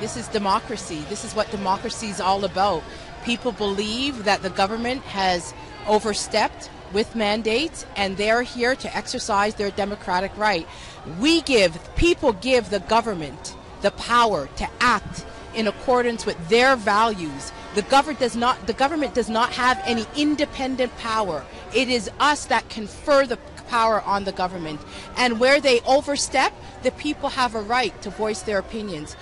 This 0.00 0.16
is 0.16 0.28
democracy. 0.28 1.04
This 1.08 1.24
is 1.24 1.34
what 1.34 1.50
democracy 1.50 2.08
is 2.08 2.20
all 2.20 2.44
about. 2.44 2.82
People 3.24 3.52
believe 3.52 4.24
that 4.24 4.42
the 4.42 4.50
government 4.50 5.02
has 5.02 5.52
overstepped 5.86 6.70
with 6.92 7.14
mandates 7.14 7.84
and 7.96 8.16
they're 8.16 8.42
here 8.42 8.74
to 8.76 8.96
exercise 8.96 9.54
their 9.54 9.70
democratic 9.70 10.36
right. 10.36 10.66
We 11.20 11.42
give, 11.42 11.78
people 11.96 12.32
give 12.32 12.70
the 12.70 12.80
government 12.80 13.56
the 13.82 13.90
power 13.92 14.48
to 14.56 14.68
act 14.80 15.26
in 15.54 15.66
accordance 15.66 16.24
with 16.24 16.48
their 16.48 16.76
values. 16.76 17.52
The 17.74 17.82
government 17.82 18.20
does 18.20 18.36
not 18.36 18.66
the 18.66 18.72
government 18.72 19.14
does 19.14 19.28
not 19.28 19.50
have 19.52 19.80
any 19.84 20.06
independent 20.16 20.96
power. 20.98 21.44
It 21.74 21.88
is 21.88 22.10
us 22.18 22.46
that 22.46 22.68
confer 22.68 23.26
the 23.26 23.38
power 23.68 24.02
on 24.02 24.24
the 24.24 24.32
government. 24.32 24.80
And 25.16 25.38
where 25.38 25.60
they 25.60 25.80
overstep, 25.82 26.52
the 26.82 26.90
people 26.92 27.28
have 27.28 27.54
a 27.54 27.60
right 27.60 27.94
to 28.02 28.10
voice 28.10 28.42
their 28.42 28.58
opinions. 28.58 29.16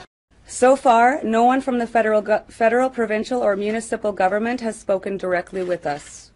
So 0.47 0.77
far, 0.77 1.21
no 1.25 1.45
one 1.45 1.61
from 1.61 1.79
the 1.79 1.87
federal, 1.87 2.23
federal, 2.49 2.89
provincial, 2.89 3.43
or 3.43 3.57
municipal 3.57 4.13
government 4.13 4.61
has 4.61 4.79
spoken 4.79 5.17
directly 5.17 5.65
with 5.65 5.85
us. 5.85 6.31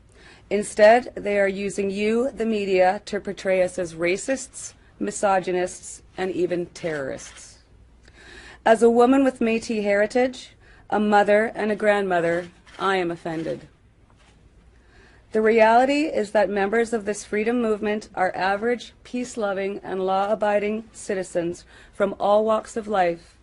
Instead, 0.50 1.12
they 1.14 1.38
are 1.38 1.48
using 1.48 1.90
you, 1.90 2.30
the 2.32 2.44
media, 2.44 3.00
to 3.04 3.20
portray 3.20 3.62
us 3.62 3.78
as 3.78 3.94
racists, 3.94 4.74
misogynists, 4.98 6.02
and 6.16 6.32
even 6.32 6.66
terrorists. 6.66 7.58
As 8.66 8.82
a 8.82 8.90
woman 8.90 9.22
with 9.22 9.40
Metis 9.40 9.84
heritage, 9.84 10.56
a 10.90 10.98
mother, 10.98 11.52
and 11.54 11.70
a 11.70 11.76
grandmother, 11.76 12.50
I 12.80 12.96
am 12.96 13.12
offended. 13.12 13.68
The 15.32 15.40
reality 15.40 16.06
is 16.06 16.32
that 16.32 16.50
members 16.50 16.92
of 16.92 17.04
this 17.04 17.24
freedom 17.24 17.62
movement 17.62 18.08
are 18.16 18.34
average, 18.34 18.94
peace 19.04 19.36
loving, 19.36 19.78
and 19.84 20.04
law 20.04 20.32
abiding 20.32 20.88
citizens 20.90 21.64
from 21.92 22.16
all 22.18 22.44
walks 22.44 22.76
of 22.76 22.88
life 22.88 23.38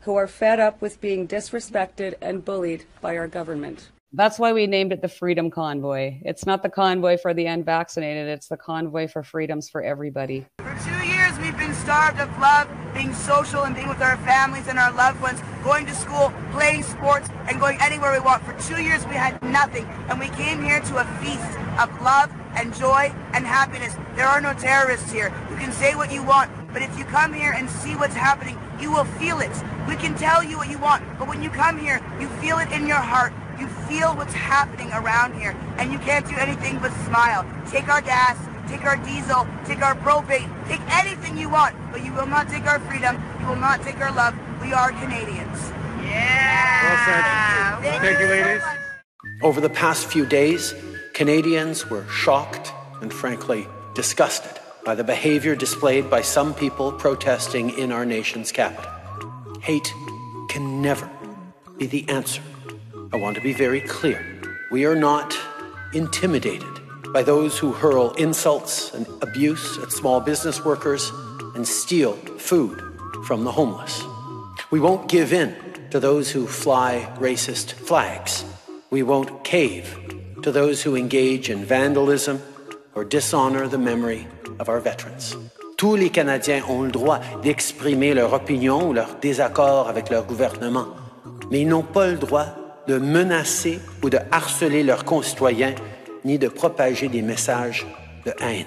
who 0.00 0.14
are 0.14 0.26
fed 0.26 0.60
up 0.60 0.80
with 0.80 0.98
being 1.02 1.28
disrespected 1.28 2.14
and 2.22 2.42
bullied 2.42 2.84
by 3.02 3.18
our 3.18 3.28
government. 3.28 3.90
That's 4.14 4.38
why 4.38 4.54
we 4.54 4.66
named 4.66 4.92
it 4.92 5.02
the 5.02 5.08
Freedom 5.08 5.50
Convoy. 5.50 6.20
It's 6.22 6.46
not 6.46 6.62
the 6.62 6.70
convoy 6.70 7.18
for 7.18 7.34
the 7.34 7.44
unvaccinated, 7.44 8.28
it's 8.28 8.48
the 8.48 8.56
convoy 8.56 9.06
for 9.06 9.22
freedoms 9.22 9.68
for 9.68 9.82
everybody. 9.82 10.46
For 10.60 10.74
two 10.82 11.06
years, 11.06 11.15
we've 11.56 11.68
been 11.68 11.74
starved 11.74 12.20
of 12.20 12.38
love, 12.38 12.68
being 12.92 13.14
social 13.14 13.62
and 13.64 13.74
being 13.74 13.88
with 13.88 14.00
our 14.02 14.16
families 14.18 14.68
and 14.68 14.78
our 14.78 14.92
loved 14.92 15.20
ones, 15.22 15.40
going 15.64 15.86
to 15.86 15.94
school, 15.94 16.32
playing 16.52 16.82
sports, 16.82 17.28
and 17.48 17.58
going 17.58 17.78
anywhere 17.80 18.12
we 18.12 18.20
want. 18.20 18.42
For 18.44 18.52
two 18.60 18.82
years, 18.82 19.06
we 19.06 19.14
had 19.14 19.42
nothing, 19.42 19.86
and 20.08 20.18
we 20.18 20.28
came 20.30 20.62
here 20.62 20.80
to 20.80 20.98
a 20.98 21.04
feast 21.22 21.58
of 21.80 21.88
love 22.02 22.30
and 22.56 22.74
joy 22.74 23.12
and 23.32 23.46
happiness. 23.46 23.94
There 24.16 24.26
are 24.26 24.40
no 24.40 24.52
terrorists 24.54 25.10
here. 25.10 25.32
You 25.50 25.56
can 25.56 25.72
say 25.72 25.94
what 25.94 26.12
you 26.12 26.22
want, 26.22 26.50
but 26.72 26.82
if 26.82 26.98
you 26.98 27.04
come 27.04 27.32
here 27.32 27.52
and 27.52 27.70
see 27.70 27.96
what's 27.96 28.14
happening, 28.14 28.58
you 28.80 28.92
will 28.92 29.04
feel 29.04 29.40
it. 29.40 29.52
We 29.88 29.96
can 29.96 30.14
tell 30.16 30.44
you 30.44 30.58
what 30.58 30.68
you 30.68 30.78
want, 30.78 31.04
but 31.18 31.28
when 31.28 31.42
you 31.42 31.48
come 31.48 31.78
here, 31.78 32.02
you 32.20 32.28
feel 32.40 32.58
it 32.58 32.70
in 32.72 32.86
your 32.86 32.96
heart. 32.96 33.32
You 33.58 33.68
feel 33.88 34.14
what's 34.14 34.34
happening 34.34 34.92
around 34.92 35.40
here, 35.40 35.56
and 35.78 35.90
you 35.90 35.98
can't 36.00 36.28
do 36.28 36.36
anything 36.36 36.78
but 36.80 36.92
smile. 37.06 37.46
Take 37.70 37.88
our 37.88 38.02
gas, 38.02 38.36
take 38.68 38.84
our 38.84 38.96
diesel, 38.96 39.46
take 39.64 39.82
our 39.82 39.94
propane, 39.96 40.50
take 40.68 40.80
anything 40.92 41.36
you 41.36 41.48
want, 41.48 41.74
but 41.92 42.04
you 42.04 42.12
will 42.12 42.26
not 42.26 42.48
take 42.48 42.66
our 42.66 42.78
freedom, 42.80 43.22
you 43.40 43.46
will 43.46 43.56
not 43.56 43.82
take 43.82 44.00
our 44.00 44.12
love. 44.12 44.34
We 44.60 44.72
are 44.72 44.90
Canadians. 44.92 45.72
Yeah! 46.02 47.82
Well 47.82 47.82
said. 47.82 48.00
Thank 48.00 48.20
you, 48.20 48.26
ladies. 48.26 48.62
Over 49.42 49.60
the 49.60 49.70
past 49.70 50.06
few 50.06 50.26
days, 50.26 50.74
Canadians 51.14 51.88
were 51.88 52.06
shocked 52.08 52.72
and 53.00 53.12
frankly 53.12 53.66
disgusted 53.94 54.60
by 54.84 54.94
the 54.94 55.04
behavior 55.04 55.56
displayed 55.56 56.08
by 56.08 56.20
some 56.20 56.54
people 56.54 56.92
protesting 56.92 57.76
in 57.78 57.90
our 57.90 58.06
nation's 58.06 58.52
capital. 58.52 58.90
Hate 59.60 59.92
can 60.48 60.80
never 60.80 61.10
be 61.76 61.86
the 61.86 62.08
answer. 62.08 62.42
I 63.12 63.16
want 63.16 63.34
to 63.36 63.42
be 63.42 63.52
very 63.52 63.80
clear. 63.80 64.24
We 64.70 64.84
are 64.84 64.94
not 64.94 65.36
intimidated 65.92 66.80
by 67.12 67.22
those 67.22 67.58
who 67.58 67.72
hurl 67.72 68.12
insults 68.12 68.92
and 68.94 69.06
abuse 69.22 69.78
at 69.78 69.92
small 69.92 70.20
business 70.20 70.64
workers 70.64 71.10
and 71.54 71.66
steal 71.66 72.14
food 72.38 72.80
from 73.24 73.44
the 73.44 73.52
homeless. 73.52 74.02
We 74.70 74.80
won't 74.80 75.08
give 75.08 75.32
in 75.32 75.54
to 75.90 76.00
those 76.00 76.30
who 76.30 76.46
fly 76.46 77.08
racist 77.18 77.72
flags. 77.72 78.44
We 78.90 79.02
won't 79.02 79.44
cave 79.44 79.98
to 80.42 80.52
those 80.52 80.82
who 80.82 80.96
engage 80.96 81.50
in 81.50 81.64
vandalism 81.64 82.40
or 82.94 83.04
dishonor 83.04 83.68
the 83.68 83.78
memory 83.78 84.26
of 84.58 84.68
our 84.68 84.80
veterans. 84.80 85.36
Tous 85.76 85.96
les 85.96 86.10
Canadiens 86.10 86.62
ont 86.68 86.82
le 86.82 86.90
droit 86.90 87.20
d'exprimer 87.42 88.14
leur 88.14 88.32
opinion 88.32 88.88
ou 88.88 88.92
leur 88.92 89.16
désaccord 89.20 89.88
avec 89.88 90.08
leur 90.08 90.24
gouvernement, 90.24 90.88
mais 91.50 91.60
ils 91.60 91.68
n'ont 91.68 91.82
pas 91.82 92.08
le 92.08 92.16
droit 92.16 92.46
de 92.86 92.98
menacer 92.98 93.78
ou 94.02 94.08
de 94.08 94.18
harceler 94.30 94.82
leurs 94.82 95.04
concitoyens 95.04 95.74
ni 96.26 96.36
de 96.36 96.48
propager 96.50 97.08
des 97.08 97.22
messages 97.22 97.86
de 98.24 98.34
haine. 98.40 98.66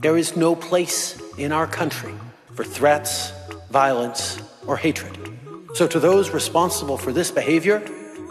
There 0.00 0.16
is 0.16 0.36
no 0.36 0.56
place 0.56 1.20
in 1.36 1.52
our 1.52 1.66
country 1.66 2.14
for 2.54 2.64
threats, 2.64 3.32
violence, 3.70 4.40
or 4.66 4.76
hatred. 4.76 5.18
So, 5.74 5.86
to 5.86 6.00
those 6.00 6.30
responsible 6.30 6.96
for 6.96 7.12
this 7.12 7.30
behavior, 7.30 7.82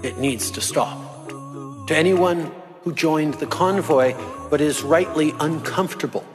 it 0.03 0.17
needs 0.17 0.49
to 0.51 0.61
stop. 0.61 0.97
To 1.87 1.95
anyone 1.95 2.51
who 2.83 2.93
joined 2.93 3.35
the 3.35 3.45
convoy 3.45 4.15
but 4.49 4.59
is 4.59 4.81
rightly 4.81 5.33
uncomfortable 5.39 6.25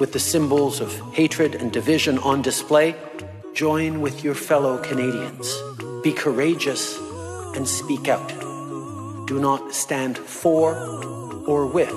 with 0.00 0.12
the 0.12 0.18
symbols 0.18 0.80
of 0.80 0.98
hatred 1.12 1.54
and 1.54 1.70
division 1.72 2.18
on 2.18 2.42
display, 2.42 2.96
join 3.54 4.00
with 4.00 4.24
your 4.24 4.34
fellow 4.34 4.78
Canadians. 4.78 5.54
Be 6.02 6.12
courageous 6.12 6.98
and 7.54 7.68
speak 7.68 8.08
out. 8.08 8.41
Do 9.32 9.40
not 9.40 9.72
stand 9.72 10.18
for 10.18 10.74
or 11.46 11.66
with 11.66 11.88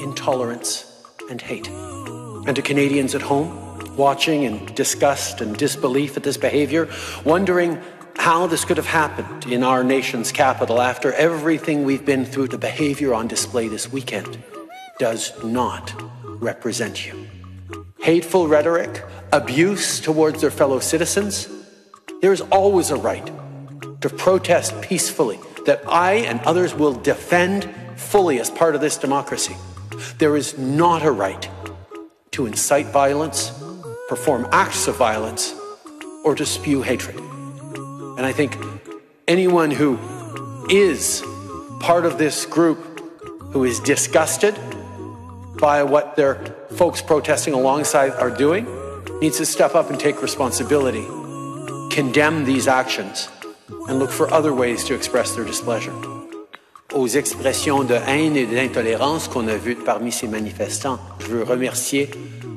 intolerance 0.00 0.90
and 1.28 1.38
hate. 1.38 1.68
And 1.68 2.56
to 2.56 2.62
Canadians 2.62 3.14
at 3.14 3.20
home, 3.20 3.94
watching 3.94 4.44
in 4.44 4.64
disgust 4.74 5.42
and 5.42 5.54
disbelief 5.54 6.16
at 6.16 6.22
this 6.22 6.38
behavior, 6.38 6.88
wondering 7.26 7.78
how 8.16 8.46
this 8.46 8.64
could 8.64 8.78
have 8.78 8.86
happened 8.86 9.52
in 9.52 9.62
our 9.62 9.84
nation's 9.84 10.32
capital 10.32 10.80
after 10.80 11.12
everything 11.12 11.84
we've 11.84 12.06
been 12.06 12.24
through, 12.24 12.48
the 12.48 12.56
behavior 12.56 13.12
on 13.12 13.28
display 13.28 13.68
this 13.68 13.92
weekend 13.92 14.42
does 14.98 15.34
not 15.44 15.92
represent 16.24 17.06
you. 17.06 17.26
Hateful 18.00 18.48
rhetoric, 18.48 19.04
abuse 19.30 20.00
towards 20.00 20.40
their 20.40 20.50
fellow 20.50 20.78
citizens, 20.78 21.50
there 22.22 22.32
is 22.32 22.40
always 22.40 22.88
a 22.90 22.96
right 22.96 23.30
to 24.00 24.08
protest 24.08 24.80
peacefully 24.80 25.38
that 25.68 25.82
I 25.86 26.14
and 26.24 26.40
others 26.46 26.74
will 26.74 26.94
defend 26.94 27.68
fully 27.94 28.40
as 28.40 28.48
part 28.48 28.74
of 28.74 28.80
this 28.80 28.96
democracy. 28.96 29.54
There 30.16 30.34
is 30.34 30.56
not 30.56 31.04
a 31.04 31.10
right 31.10 31.46
to 32.30 32.46
incite 32.46 32.86
violence, 32.86 33.52
perform 34.08 34.48
acts 34.50 34.88
of 34.88 34.96
violence, 34.96 35.54
or 36.24 36.34
to 36.34 36.46
spew 36.46 36.80
hatred. 36.80 37.16
And 37.18 38.24
I 38.24 38.32
think 38.32 38.56
anyone 39.28 39.70
who 39.70 39.98
is 40.70 41.22
part 41.80 42.06
of 42.06 42.16
this 42.16 42.46
group 42.46 42.78
who 43.52 43.64
is 43.64 43.78
disgusted 43.80 44.54
by 45.60 45.82
what 45.82 46.16
their 46.16 46.36
folks 46.76 47.02
protesting 47.02 47.52
alongside 47.52 48.12
are 48.12 48.30
doing 48.30 48.66
needs 49.20 49.36
to 49.36 49.44
step 49.44 49.74
up 49.74 49.90
and 49.90 50.00
take 50.00 50.22
responsibility, 50.22 51.04
condemn 51.94 52.46
these 52.46 52.68
actions, 52.68 53.28
and 53.88 53.98
look 53.98 54.10
for 54.10 54.32
other 54.32 54.52
ways 54.52 54.84
to 54.84 54.94
express 54.94 55.34
their 55.34 55.44
displeasure. 55.44 55.92
aux 56.94 57.06
expressions 57.06 57.84
de 57.84 57.94
haine 58.06 58.36
et 58.36 58.46
d'intolérance 58.46 59.28
qu'on 59.28 59.46
a 59.48 59.56
vues 59.56 59.76
parmi 59.76 60.10
ces 60.10 60.26
manifestants. 60.26 60.98
Je 61.20 61.26
veux 61.26 61.42
remercier 61.42 62.10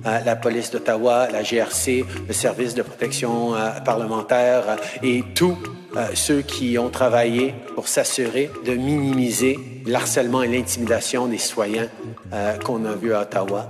euh, 0.06 0.20
la 0.25 0.36
police 0.36 0.72
d'Ottawa, 0.72 1.27
la 1.30 1.44
GRC, 1.44 2.06
le 2.27 2.34
service 2.34 2.74
de 2.74 2.82
protection 2.82 3.56
euh, 3.56 3.72
parlementaire 3.84 4.63
euh, 4.70 4.75
et 5.03 5.24
tous 5.36 5.58
euh, 5.98 6.08
ceux 6.13 6.41
qui 6.41 6.77
ont 6.77 6.89
travaillé 6.89 7.53
pour 7.75 7.89
s'assurer 7.89 8.50
de 8.65 8.74
minimiser 8.74 9.60
l'harcèlement 9.86 10.41
et 10.41 10.48
l'intimidation 10.48 11.27
des 11.27 11.38
citoyens 11.38 11.89
euh, 12.34 12.58
qu'on 12.60 12.86
a 12.86 12.96
vus 12.96 13.13
à 13.13 13.22
Ottawa. 13.22 13.70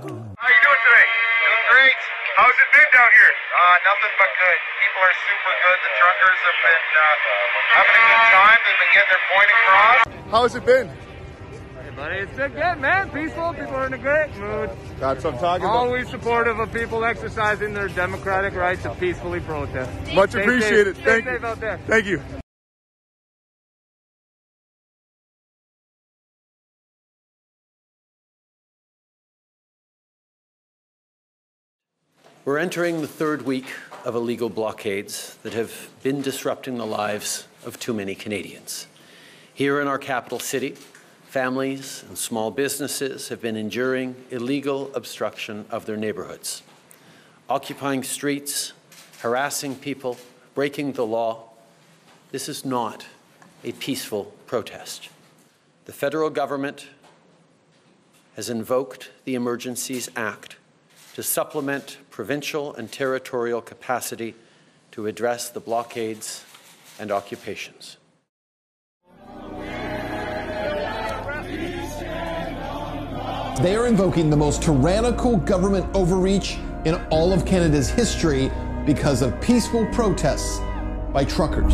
Having 7.72 7.96
a 7.96 8.04
good 8.08 8.24
time. 8.32 8.58
They've 8.64 8.80
been 8.82 8.92
getting 8.94 9.12
their 9.12 9.24
point 9.32 9.50
across. 9.56 10.30
How's 10.30 10.54
it 10.54 10.64
been? 10.66 10.88
Hey, 10.88 11.90
buddy, 11.96 12.16
it's 12.16 12.36
been 12.36 12.52
good, 12.52 12.78
man. 12.80 13.10
Peaceful. 13.10 13.52
People 13.52 13.74
are 13.74 13.86
in 13.86 13.94
a 13.94 13.98
great 13.98 14.34
mood. 14.36 14.70
That's 14.98 15.24
what 15.24 15.34
I'm 15.34 15.40
talking 15.40 15.64
about. 15.64 15.76
Always 15.76 16.08
supportive 16.08 16.58
of 16.58 16.72
people 16.72 17.04
exercising 17.04 17.74
their 17.74 17.88
democratic 17.88 18.54
right 18.54 18.80
to 18.82 18.94
peacefully 18.94 19.40
protest. 19.40 19.90
Much 20.14 20.30
Stay 20.30 20.42
appreciated. 20.42 20.96
safe. 20.96 21.04
Thank 21.04 21.24
Stay 21.24 21.32
you. 21.32 21.38
safe 21.38 21.44
out 21.44 21.60
there. 21.60 21.80
Thank 21.86 22.06
you. 22.06 22.20
We're 32.44 32.58
entering 32.58 33.00
the 33.00 33.06
third 33.08 33.42
week 33.42 33.66
of 34.04 34.14
illegal 34.14 34.48
blockades 34.48 35.36
that 35.42 35.52
have 35.52 35.88
been 36.02 36.22
disrupting 36.22 36.76
the 36.78 36.86
lives 36.86 37.46
of 37.64 37.78
too 37.78 37.94
many 37.94 38.14
Canadians. 38.14 38.86
Here 39.54 39.80
in 39.80 39.86
our 39.86 39.98
capital 39.98 40.38
city, 40.38 40.76
families 41.26 42.04
and 42.08 42.18
small 42.18 42.50
businesses 42.50 43.28
have 43.28 43.40
been 43.40 43.56
enduring 43.56 44.16
illegal 44.30 44.90
obstruction 44.94 45.64
of 45.70 45.86
their 45.86 45.96
neighborhoods, 45.96 46.62
occupying 47.48 48.02
streets, 48.02 48.72
harassing 49.20 49.76
people, 49.76 50.16
breaking 50.54 50.92
the 50.92 51.06
law. 51.06 51.50
This 52.32 52.48
is 52.48 52.64
not 52.64 53.06
a 53.64 53.72
peaceful 53.72 54.32
protest. 54.46 55.08
The 55.84 55.92
federal 55.92 56.30
government 56.30 56.88
has 58.36 58.48
invoked 58.50 59.10
the 59.24 59.34
Emergencies 59.34 60.10
Act 60.16 60.56
to 61.14 61.22
supplement 61.22 61.98
provincial 62.10 62.74
and 62.74 62.90
territorial 62.90 63.60
capacity 63.60 64.34
to 64.92 65.06
address 65.06 65.50
the 65.50 65.60
blockades 65.60 66.44
and 66.98 67.10
occupations. 67.10 67.96
They 73.60 73.76
are 73.76 73.86
invoking 73.86 74.30
the 74.30 74.36
most 74.36 74.62
tyrannical 74.62 75.36
government 75.36 75.86
overreach 75.94 76.58
in 76.84 76.94
all 77.10 77.32
of 77.32 77.44
Canada's 77.44 77.88
history 77.88 78.50
because 78.84 79.22
of 79.22 79.40
peaceful 79.40 79.86
protests 79.92 80.58
by 81.12 81.24
truckers. 81.24 81.72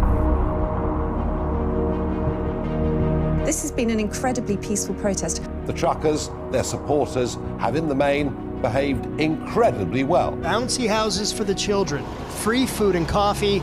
This 3.46 3.62
has 3.62 3.72
been 3.72 3.88
an 3.88 3.98
incredibly 3.98 4.59
peaceful 4.59 4.94
protest. 4.96 5.42
The 5.64 5.72
truckers, 5.72 6.29
their 6.51 6.64
supporters, 6.64 7.38
have 7.59 7.77
in 7.77 7.88
the 7.88 7.94
main 7.94 8.47
behaved 8.62 9.07
incredibly 9.21 10.05
well. 10.05 10.33
Bouncy 10.33 10.88
houses 10.88 11.33
for 11.33 11.44
the 11.44 11.55
children, 11.55 12.05
free 12.29 12.66
food 12.66 12.97
and 12.97 13.09
coffee, 13.09 13.62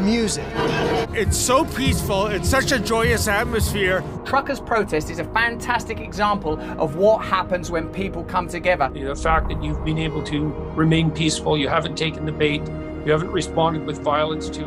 music. 0.00 0.44
It's 1.12 1.36
so 1.36 1.64
peaceful, 1.64 2.26
it's 2.26 2.48
such 2.48 2.72
a 2.72 2.78
joyous 2.78 3.28
atmosphere. 3.28 4.02
Truckers' 4.24 4.60
protest 4.60 5.10
is 5.10 5.18
a 5.18 5.24
fantastic 5.24 6.00
example 6.00 6.58
of 6.80 6.96
what 6.96 7.24
happens 7.24 7.70
when 7.70 7.88
people 7.88 8.24
come 8.24 8.48
together. 8.48 8.88
The 8.88 9.14
fact 9.14 9.48
that 9.48 9.62
you've 9.62 9.84
been 9.84 9.98
able 9.98 10.22
to 10.24 10.48
remain 10.74 11.10
peaceful, 11.10 11.58
you 11.58 11.68
haven't 11.68 11.96
taken 11.96 12.24
the 12.24 12.32
bait, 12.32 12.62
you 13.04 13.12
haven't 13.12 13.32
responded 13.32 13.84
with 13.86 13.98
violence 13.98 14.48
to 14.50 14.64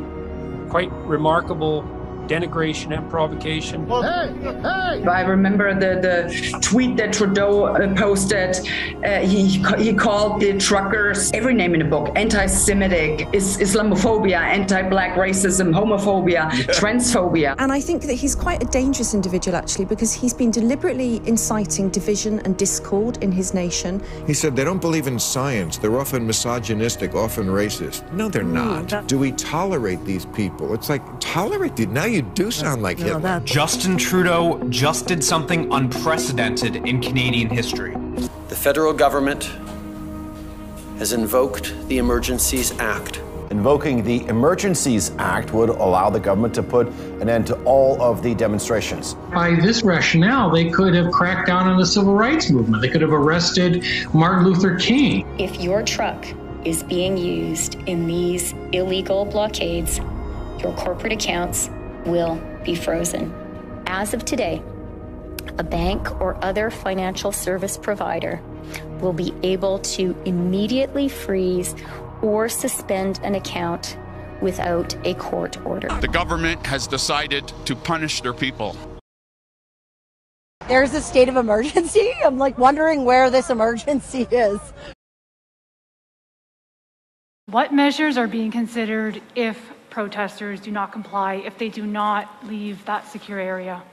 quite 0.69 0.91
remarkable 0.91 1.83
denigration 2.27 2.95
and 2.97 3.09
provocation. 3.09 3.89
I 3.91 5.21
remember 5.21 5.73
the, 5.73 5.99
the 6.01 6.59
tweet 6.59 6.97
that 6.97 7.13
Trudeau 7.13 7.65
uh, 7.65 7.93
posted. 7.95 8.57
Uh, 9.03 9.19
he, 9.19 9.47
he 9.77 9.93
called 9.93 10.41
the 10.41 10.57
truckers 10.57 11.31
every 11.33 11.53
name 11.53 11.73
in 11.73 11.79
the 11.79 11.85
book 11.85 12.11
anti 12.15 12.45
Semitic, 12.45 13.27
is, 13.33 13.57
Islamophobia, 13.57 14.39
anti 14.39 14.81
black 14.89 15.15
racism, 15.17 15.73
homophobia, 15.73 16.49
transphobia. 16.79 17.55
And 17.59 17.71
I 17.71 17.79
think 17.79 18.03
that 18.03 18.13
he's 18.13 18.35
quite 18.35 18.61
a 18.61 18.65
dangerous 18.67 19.13
individual, 19.13 19.57
actually, 19.57 19.85
because 19.85 20.13
he's 20.13 20.33
been 20.33 20.51
deliberately 20.51 21.21
inciting 21.25 21.89
division 21.89 22.39
and 22.41 22.57
discord 22.57 23.21
in 23.23 23.31
his 23.31 23.53
nation. 23.53 24.01
He 24.27 24.33
said 24.33 24.55
they 24.55 24.63
don't 24.63 24.81
believe 24.81 25.07
in 25.07 25.19
science. 25.19 25.77
They're 25.77 25.99
often 25.99 26.25
misogynistic, 26.25 27.15
often 27.15 27.47
racist. 27.47 28.11
No, 28.13 28.29
they're 28.29 28.43
not. 28.43 29.07
Do 29.07 29.17
we 29.17 29.31
tolerate 29.33 30.03
these 30.05 30.25
people? 30.27 30.73
It's 30.73 30.89
like, 30.89 31.01
tolerate 31.33 31.75
these. 31.75 31.87
Now 31.87 32.05
you 32.05 32.21
do 32.21 32.51
sound 32.51 32.83
like 32.83 32.99
Hitler. 32.99 33.41
Justin 33.43 33.97
Trudeau 33.97 34.63
just 34.69 35.07
did 35.07 35.23
something 35.23 35.73
unprecedented 35.73 36.75
in 36.75 37.01
Canadian 37.01 37.49
history. 37.49 37.95
The 38.49 38.55
federal 38.55 38.93
government 38.93 39.45
has 40.99 41.11
invoked 41.11 41.73
the 41.87 41.97
Emergencies 41.97 42.77
Act. 42.77 43.19
Invoking 43.49 44.03
the 44.03 44.23
Emergencies 44.27 45.11
Act 45.17 45.53
would 45.53 45.69
allow 45.69 46.11
the 46.11 46.19
government 46.19 46.53
to 46.53 46.61
put 46.61 46.87
an 47.19 47.27
end 47.29 47.47
to 47.47 47.55
all 47.63 47.99
of 47.99 48.21
the 48.21 48.35
demonstrations. 48.35 49.15
By 49.33 49.55
this 49.55 49.81
rationale, 49.81 50.51
they 50.51 50.69
could 50.69 50.93
have 50.93 51.11
cracked 51.11 51.47
down 51.47 51.67
on 51.67 51.79
the 51.79 51.85
civil 51.85 52.13
rights 52.13 52.51
movement. 52.51 52.83
They 52.83 52.89
could 52.89 53.01
have 53.01 53.11
arrested 53.11 53.83
Martin 54.13 54.43
Luther 54.43 54.75
King. 54.77 55.25
If 55.39 55.59
your 55.59 55.81
truck 55.81 56.27
is 56.63 56.83
being 56.83 57.17
used 57.17 57.73
in 57.87 58.05
these 58.05 58.53
illegal 58.71 59.25
blockades, 59.25 59.99
your 60.59 60.73
corporate 60.75 61.13
accounts 61.13 61.69
will 62.05 62.41
be 62.63 62.75
frozen. 62.75 63.33
As 63.87 64.13
of 64.13 64.25
today, 64.25 64.61
a 65.57 65.63
bank 65.63 66.21
or 66.21 66.43
other 66.43 66.69
financial 66.69 67.31
service 67.31 67.77
provider 67.77 68.41
will 68.99 69.13
be 69.13 69.33
able 69.43 69.79
to 69.79 70.15
immediately 70.25 71.09
freeze 71.09 71.75
or 72.21 72.47
suspend 72.47 73.19
an 73.23 73.35
account 73.35 73.97
without 74.41 74.95
a 75.05 75.13
court 75.15 75.63
order. 75.65 75.87
The 76.01 76.07
government 76.07 76.65
has 76.65 76.87
decided 76.87 77.51
to 77.65 77.75
punish 77.75 78.21
their 78.21 78.33
people. 78.33 78.75
There's 80.67 80.93
a 80.93 81.01
state 81.01 81.29
of 81.29 81.35
emergency. 81.35 82.13
I'm 82.25 82.37
like 82.37 82.57
wondering 82.57 83.05
where 83.05 83.29
this 83.29 83.49
emergency 83.49 84.27
is. 84.31 84.59
What 87.47 87.73
measures 87.73 88.17
are 88.17 88.27
being 88.27 88.51
considered 88.51 89.21
if 89.35 89.73
protesters 89.93 90.59
do 90.59 90.71
not 90.71 90.91
comply, 90.91 91.35
if 91.35 91.59
they 91.59 91.69
do 91.69 91.85
not 91.85 92.47
leave 92.47 92.83
that 92.85 93.07
secure 93.07 93.39
area? 93.39 93.83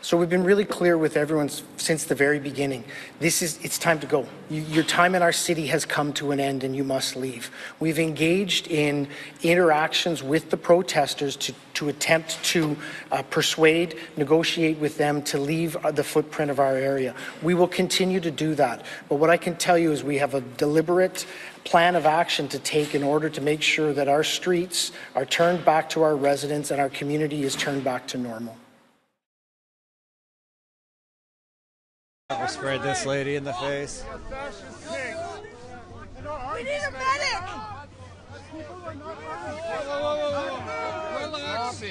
So 0.00 0.16
we've 0.16 0.30
been 0.30 0.44
really 0.44 0.64
clear 0.64 0.96
with 0.96 1.16
everyone 1.16 1.50
since 1.76 2.04
the 2.04 2.14
very 2.14 2.38
beginning. 2.38 2.84
This 3.18 3.42
is, 3.42 3.58
it's 3.64 3.78
time 3.78 3.98
to 3.98 4.06
go. 4.06 4.28
You, 4.48 4.62
your 4.62 4.84
time 4.84 5.16
in 5.16 5.22
our 5.22 5.32
city 5.32 5.66
has 5.66 5.84
come 5.84 6.12
to 6.14 6.30
an 6.30 6.38
end 6.38 6.62
and 6.62 6.74
you 6.74 6.84
must 6.84 7.16
leave. 7.16 7.50
We've 7.80 7.98
engaged 7.98 8.68
in 8.68 9.08
interactions 9.42 10.22
with 10.22 10.50
the 10.50 10.56
protesters 10.56 11.34
to, 11.36 11.54
to 11.74 11.88
attempt 11.88 12.42
to 12.44 12.76
uh, 13.10 13.22
persuade, 13.22 13.98
negotiate 14.16 14.78
with 14.78 14.98
them 14.98 15.20
to 15.22 15.38
leave 15.38 15.74
uh, 15.76 15.90
the 15.90 16.04
footprint 16.04 16.52
of 16.52 16.60
our 16.60 16.76
area. 16.76 17.12
We 17.42 17.54
will 17.54 17.68
continue 17.68 18.20
to 18.20 18.30
do 18.30 18.54
that. 18.54 18.86
But 19.08 19.16
what 19.16 19.30
I 19.30 19.36
can 19.36 19.56
tell 19.56 19.76
you 19.76 19.90
is 19.90 20.04
we 20.04 20.18
have 20.18 20.34
a 20.34 20.40
deliberate 20.40 21.26
plan 21.64 21.96
of 21.96 22.06
action 22.06 22.46
to 22.48 22.60
take 22.60 22.94
in 22.94 23.02
order 23.02 23.28
to 23.30 23.40
make 23.40 23.62
sure 23.62 23.92
that 23.92 24.06
our 24.06 24.22
streets 24.22 24.92
are 25.16 25.26
turned 25.26 25.64
back 25.64 25.88
to 25.90 26.02
our 26.02 26.14
residents 26.14 26.70
and 26.70 26.80
our 26.80 26.88
community 26.88 27.42
is 27.42 27.56
turned 27.56 27.82
back 27.82 28.06
to 28.06 28.16
normal. 28.16 28.56
I 32.30 32.44
sprayed 32.44 32.82
this 32.82 33.06
lady 33.06 33.36
in 33.36 33.44
the 33.44 33.54
face. 33.54 34.04
We 34.84 36.62
need 36.62 36.76
a 36.76 36.90
medic! 36.90 37.40
Relax. 41.22 41.82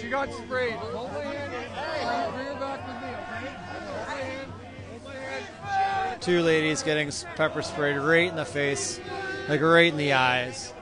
She 0.00 0.08
got 0.08 0.32
sprayed. 0.32 0.72
Hold 0.72 1.12
my 1.12 1.22
hand. 1.22 2.34
Bring 2.34 2.46
her 2.46 2.54
back 2.54 2.84
with 2.88 2.96
me, 3.02 3.08
okay? 3.14 3.54
Hold 3.78 4.08
my 4.08 4.14
hand. 4.14 4.50
Hold 4.90 5.04
my 5.04 5.14
hand. 5.14 6.20
Two 6.20 6.42
ladies 6.42 6.82
getting 6.82 7.12
pepper 7.36 7.62
sprayed 7.62 7.98
right 7.98 8.28
in 8.28 8.34
the 8.34 8.44
face, 8.44 8.98
like 9.48 9.60
right 9.60 9.92
in 9.92 9.96
the 9.96 10.12
eyes. 10.12 10.74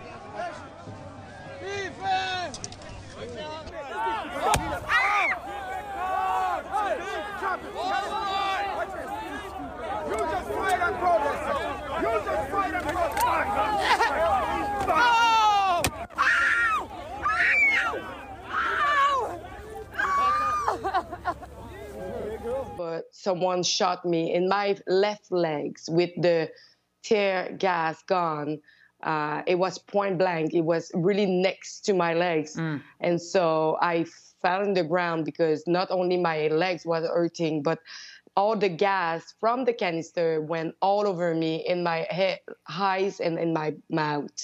Someone 23.28 23.62
shot 23.62 24.04
me 24.04 24.32
in 24.32 24.48
my 24.48 24.74
left 24.86 25.30
legs 25.30 25.82
with 25.98 26.12
the 26.26 26.50
tear 27.02 27.54
gas 27.58 28.02
gun. 28.04 28.58
Uh, 29.02 29.42
it 29.46 29.56
was 29.64 29.78
point 29.78 30.16
blank. 30.18 30.54
It 30.54 30.66
was 30.72 30.90
really 30.94 31.26
next 31.26 31.84
to 31.86 31.92
my 31.92 32.14
legs, 32.14 32.56
and 33.00 33.20
so 33.20 33.76
I 33.82 34.06
fell 34.42 34.60
on 34.66 34.72
the 34.72 34.82
ground 34.92 35.24
because 35.30 35.60
not 35.66 35.88
only 35.90 36.16
my 36.16 36.48
legs 36.48 36.86
was 36.86 37.04
hurting, 37.06 37.62
but 37.62 37.78
all 38.34 38.56
the 38.56 38.68
gas 38.88 39.34
from 39.40 39.64
the 39.64 39.74
canister 39.74 40.40
went 40.40 40.74
all 40.80 41.06
over 41.06 41.34
me 41.34 41.52
in 41.66 41.82
my 41.82 42.06
head, 42.08 42.38
eyes 42.70 43.20
and 43.20 43.38
in 43.38 43.52
my 43.52 43.74
mouth. 43.90 44.38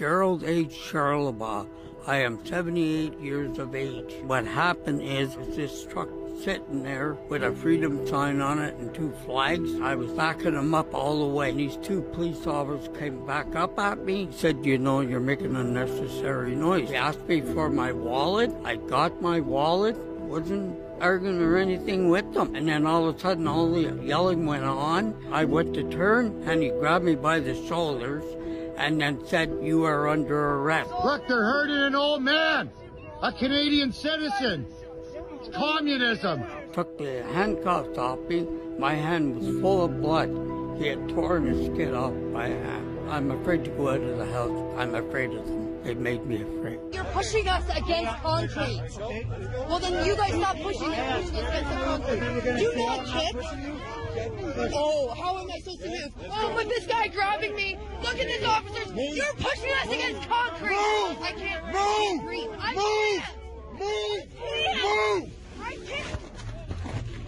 Gerald 0.00 0.44
H. 0.44 0.70
Charlebois. 0.70 1.66
I 2.06 2.22
am 2.22 2.42
78 2.46 3.20
years 3.20 3.58
of 3.58 3.74
age. 3.74 4.14
What 4.22 4.46
happened 4.46 5.02
is, 5.02 5.36
is 5.36 5.56
this 5.56 5.84
truck 5.84 6.08
sitting 6.42 6.82
there 6.82 7.18
with 7.28 7.42
a 7.42 7.52
freedom 7.52 8.06
sign 8.06 8.40
on 8.40 8.60
it 8.60 8.74
and 8.76 8.94
two 8.94 9.12
flags. 9.26 9.78
I 9.82 9.94
was 9.96 10.10
backing 10.12 10.54
them 10.54 10.74
up 10.74 10.94
all 10.94 11.18
the 11.18 11.34
way. 11.34 11.50
And 11.50 11.60
these 11.60 11.76
two 11.82 12.00
police 12.14 12.46
officers 12.46 12.88
came 12.98 13.26
back 13.26 13.54
up 13.54 13.78
at 13.78 14.02
me, 14.02 14.28
said, 14.30 14.64
you 14.64 14.78
know, 14.78 15.02
you're 15.02 15.20
making 15.20 15.54
unnecessary 15.54 16.56
noise. 16.56 16.88
They 16.88 16.96
asked 16.96 17.28
me 17.28 17.42
for 17.42 17.68
my 17.68 17.92
wallet. 17.92 18.50
I 18.64 18.76
got 18.76 19.20
my 19.20 19.40
wallet. 19.40 19.98
Wasn't 19.98 20.78
arguing 21.02 21.42
or 21.42 21.58
anything 21.58 22.08
with 22.08 22.32
them. 22.32 22.54
And 22.54 22.66
then 22.66 22.86
all 22.86 23.06
of 23.06 23.16
a 23.16 23.18
sudden, 23.18 23.46
all 23.46 23.70
the 23.70 24.02
yelling 24.02 24.46
went 24.46 24.64
on. 24.64 25.14
I 25.30 25.44
went 25.44 25.74
to 25.74 25.90
turn, 25.90 26.42
and 26.46 26.62
he 26.62 26.70
grabbed 26.70 27.04
me 27.04 27.16
by 27.16 27.40
the 27.40 27.54
shoulders 27.66 28.24
and 28.80 29.00
then 29.00 29.24
said, 29.26 29.56
you 29.62 29.84
are 29.84 30.08
under 30.08 30.56
arrest. 30.56 30.90
Look, 31.04 31.28
they're 31.28 31.44
hurting 31.44 31.76
an 31.76 31.94
old 31.94 32.22
man, 32.22 32.70
a 33.22 33.30
Canadian 33.30 33.92
citizen. 33.92 34.66
It's 35.34 35.54
communism. 35.54 36.42
Took 36.72 36.96
the 36.96 37.22
handcuffs 37.34 37.98
off 37.98 38.18
me. 38.28 38.46
My 38.78 38.94
hand 38.94 39.36
was 39.36 39.60
full 39.60 39.84
of 39.84 40.00
blood. 40.00 40.30
He 40.78 40.86
had 40.86 41.08
torn 41.10 41.52
the 41.52 41.66
skin 41.66 41.94
off 41.94 42.14
my 42.32 42.48
hand. 42.48 42.98
I'm 43.10 43.30
afraid 43.30 43.64
to 43.64 43.70
go 43.70 43.90
out 43.90 44.00
of 44.00 44.16
the 44.16 44.26
house. 44.26 44.74
I'm 44.78 44.94
afraid 44.94 45.30
of 45.32 45.44
them. 45.84 45.84
They 45.84 45.94
made 45.94 46.26
me 46.26 46.42
afraid. 46.42 46.78
You're 46.92 47.04
pushing 47.04 47.48
us 47.48 47.64
against 47.76 48.12
concrete. 48.22 48.82
Well, 49.68 49.78
then 49.78 50.04
you 50.04 50.16
guys 50.16 50.34
stop 50.34 50.56
pushing. 50.58 50.90
Us 50.90 51.28
against 51.28 51.70
the 51.70 51.76
concrete. 51.84 52.20
Do 52.56 52.62
you 52.62 52.76
not 52.76 53.06
kick? 53.06 53.36
Oh, 54.74 55.14
how 55.14 55.38
am 55.38 55.50
I 55.50 55.58
supposed 55.58 55.82
to 55.82 55.88
move? 55.88 56.12
Oh, 56.30 56.52
but 56.54 56.68
this 56.68 56.86
guy 56.86 57.08
grabbing 57.08 57.54
me. 57.54 57.78
Look 58.02 58.18
at 58.18 58.26
this 58.26 58.44
officers. 58.44 58.92
You're 58.94 59.34
pushing 59.34 59.72
us 59.82 59.86
against 59.86 60.28
concrete. 60.28 60.70
Move! 60.70 61.18
I 61.22 61.32
can't. 61.36 61.66
Move! 61.66 61.74
I 61.74 61.98
can't 61.98 62.24
breathe. 62.24 62.50
I 62.58 62.74
Move! 62.74 63.22
can't. 63.22 63.36
Move! 63.72 64.26
Move! 64.82 65.30
I 65.62 65.76
can't. 65.86 66.18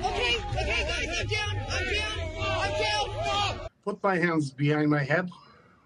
Okay, 0.05 0.37
okay, 0.61 0.85
guys, 0.85 1.21
I'm 1.21 1.27
down. 1.29 1.67
I'm 1.71 1.85
down. 1.95 2.17
I'm 2.41 2.83
down. 2.83 3.69
Put 3.85 4.03
my 4.03 4.17
hands 4.17 4.51
behind 4.51 4.91
my 4.91 5.03
head 5.03 5.31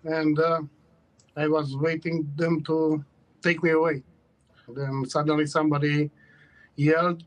and 0.04 0.38
uh, 0.38 0.62
I 1.36 1.48
was 1.48 1.76
waiting 1.76 2.32
them 2.34 2.62
to 2.64 3.04
take 3.42 3.62
me 3.62 3.70
away. 3.70 4.02
Then 4.68 5.04
suddenly 5.06 5.46
somebody 5.46 6.10
yelled, 6.76 7.22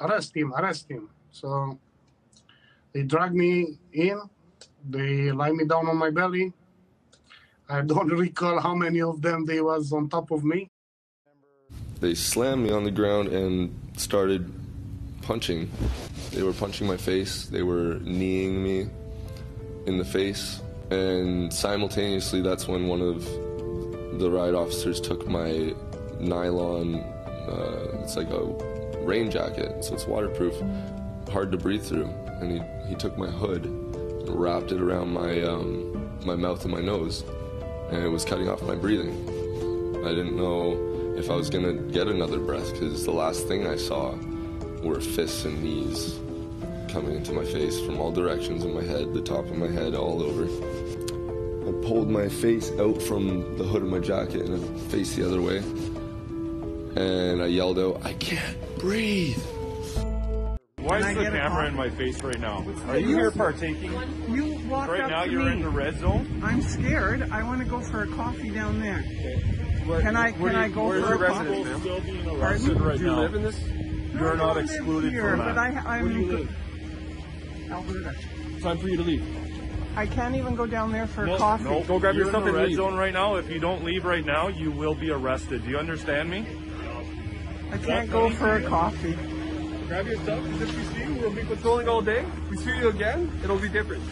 arrest 0.00 0.36
him, 0.36 0.54
arrest 0.54 0.88
him. 0.88 1.10
So 1.32 1.78
they 2.92 3.02
dragged 3.02 3.34
me 3.34 3.78
in, 3.92 4.20
they 4.88 5.32
lie 5.32 5.50
me 5.50 5.64
down 5.64 5.88
on 5.88 5.96
my 5.96 6.10
belly. 6.10 6.52
I 7.68 7.82
don't 7.82 8.08
recall 8.26 8.60
how 8.60 8.74
many 8.74 9.02
of 9.02 9.20
them 9.20 9.44
they 9.44 9.60
was 9.60 9.92
on 9.92 10.08
top 10.08 10.30
of 10.30 10.44
me. 10.44 10.68
They 12.00 12.14
slammed 12.14 12.62
me 12.62 12.70
on 12.70 12.84
the 12.84 12.92
ground 12.92 13.28
and 13.28 13.74
started 13.96 14.50
punching. 15.22 15.68
They 16.30 16.42
were 16.42 16.52
punching 16.52 16.86
my 16.86 16.96
face, 16.96 17.46
they 17.46 17.64
were 17.64 17.98
kneeing 18.02 18.62
me 18.62 18.86
in 19.86 19.98
the 19.98 20.04
face, 20.04 20.62
and 20.90 21.52
simultaneously, 21.52 22.40
that's 22.40 22.68
when 22.68 22.86
one 22.86 23.02
of 23.02 23.26
the 24.18 24.30
riot 24.30 24.54
officers 24.54 25.00
took 25.00 25.26
my 25.28 25.74
nylon, 26.18 26.96
uh, 26.96 28.00
it's 28.02 28.16
like 28.16 28.30
a 28.30 28.44
rain 29.04 29.30
jacket, 29.30 29.84
so 29.84 29.94
it's 29.94 30.06
waterproof, 30.06 30.54
hard 31.30 31.52
to 31.52 31.58
breathe 31.58 31.82
through, 31.82 32.10
and 32.40 32.50
he, 32.50 32.88
he 32.88 32.94
took 32.94 33.16
my 33.16 33.28
hood 33.28 33.64
and 33.64 34.28
wrapped 34.28 34.72
it 34.72 34.80
around 34.80 35.12
my, 35.12 35.42
um, 35.42 36.18
my 36.24 36.34
mouth 36.34 36.62
and 36.64 36.72
my 36.72 36.80
nose, 36.80 37.24
and 37.90 38.04
it 38.04 38.08
was 38.08 38.24
cutting 38.24 38.48
off 38.48 38.62
my 38.62 38.74
breathing. 38.74 39.14
I 40.04 40.10
didn't 40.10 40.36
know 40.36 41.14
if 41.16 41.30
I 41.30 41.34
was 41.34 41.48
gonna 41.50 41.72
get 41.72 42.08
another 42.08 42.38
breath 42.38 42.72
because 42.72 43.04
the 43.04 43.12
last 43.12 43.46
thing 43.46 43.66
I 43.66 43.76
saw 43.76 44.14
were 44.82 45.00
fists 45.00 45.44
and 45.44 45.62
knees 45.62 46.18
coming 46.88 47.16
into 47.16 47.32
my 47.32 47.44
face 47.44 47.78
from 47.80 48.00
all 48.00 48.10
directions 48.10 48.64
in 48.64 48.74
my 48.74 48.82
head, 48.82 49.12
the 49.12 49.20
top 49.20 49.44
of 49.44 49.56
my 49.56 49.68
head, 49.68 49.94
all 49.94 50.22
over. 50.22 50.46
I 51.68 51.72
pulled 51.82 52.08
my 52.08 52.28
face 52.30 52.70
out 52.80 53.02
from 53.02 53.58
the 53.58 53.64
hood 53.64 53.82
of 53.82 53.88
my 53.88 53.98
jacket 53.98 54.46
and 54.46 54.54
I 54.64 54.78
faced 54.90 55.16
the 55.16 55.26
other 55.26 55.42
way. 55.42 55.58
And 56.96 57.42
I 57.42 57.46
yelled 57.46 57.78
out, 57.78 58.00
I 58.06 58.14
can't 58.14 58.56
breathe. 58.78 59.36
Why 60.78 61.00
is 61.00 61.14
the 61.14 61.24
camera 61.24 61.66
in 61.66 61.74
my 61.76 61.90
face 61.90 62.22
right 62.22 62.40
now? 62.40 62.64
Are 62.88 62.96
You- 62.98 63.08
you 63.10 63.16
here 63.16 63.30
partaking? 63.30 63.92
You 64.30 64.58
walked 64.70 64.90
Right 64.90 65.02
up 65.02 65.10
now 65.10 65.24
to 65.26 65.30
you're 65.30 65.42
me. 65.44 65.52
in 65.52 65.60
the 65.60 65.68
red 65.68 66.00
zone? 66.00 66.40
I'm 66.42 66.62
scared. 66.62 67.28
I 67.30 67.42
want 67.42 67.60
to 67.60 67.66
go 67.66 67.80
for 67.80 68.04
a 68.04 68.06
coffee 68.06 68.48
down 68.48 68.80
there. 68.80 69.04
Can 70.00 70.16
I 70.16 70.32
can 70.32 70.40
do 70.40 70.56
I 70.56 70.68
go 70.68 70.86
where's 70.88 71.04
for 71.04 71.14
a 71.14 71.18
your 71.18 71.28
coffee? 71.28 71.48
residence, 71.48 71.66
ma'am? 71.68 71.80
Still 71.80 72.00
being 72.00 72.24
Pardon? 72.24 72.42
arrested 72.42 72.80
right 72.80 72.98
Do 72.98 73.04
you 73.04 73.10
now. 73.10 73.20
live 73.20 73.34
in 73.34 73.42
this? 73.42 73.60
No, 74.14 74.20
You're 74.20 74.36
not 74.36 74.56
excluded 74.56 75.12
here, 75.12 75.30
from 75.36 75.38
but. 75.40 75.58
I, 75.58 75.68
I'm 75.68 76.04
Where 76.04 76.12
do 76.14 76.18
you 76.20 76.26
live? 76.32 76.56
Alberta. 77.70 78.14
Time 78.62 78.78
for 78.78 78.88
you 78.88 78.96
to 78.96 79.02
leave. 79.02 79.24
I 79.96 80.06
can't 80.06 80.36
even 80.36 80.54
go 80.54 80.66
down 80.66 80.92
there 80.92 81.06
for 81.06 81.26
No, 81.26 81.36
coffee. 81.36 81.64
no, 81.64 81.82
go 81.82 81.98
grab 81.98 82.14
yourself 82.14 82.46
in 82.46 82.52
the 82.52 82.58
red 82.58 82.72
zone 82.72 82.94
right 82.96 83.12
now. 83.12 83.34
If 83.36 83.50
you 83.50 83.58
don't 83.58 83.84
leave 83.84 84.04
right 84.04 84.24
now, 84.24 84.48
you 84.48 84.70
will 84.70 84.94
be 84.94 85.10
arrested. 85.10 85.64
Do 85.64 85.70
you 85.70 85.78
understand 85.78 86.30
me? 86.30 86.46
I 87.72 87.78
can't 87.78 88.10
go 88.10 88.30
for 88.30 88.56
a 88.56 88.62
coffee. 88.62 89.16
Grab 89.88 90.06
your 90.06 90.16
stuff. 90.18 90.42
Because 90.44 90.62
if 90.62 90.76
we 90.76 90.84
see 90.94 91.02
you, 91.12 91.20
we'll 91.20 91.30
be 91.34 91.42
patrolling 91.42 91.88
all 91.88 92.02
day. 92.02 92.24
We 92.50 92.56
see 92.58 92.76
you 92.76 92.88
again, 92.88 93.30
it'll 93.42 93.58
be 93.58 93.68
different. 93.68 94.02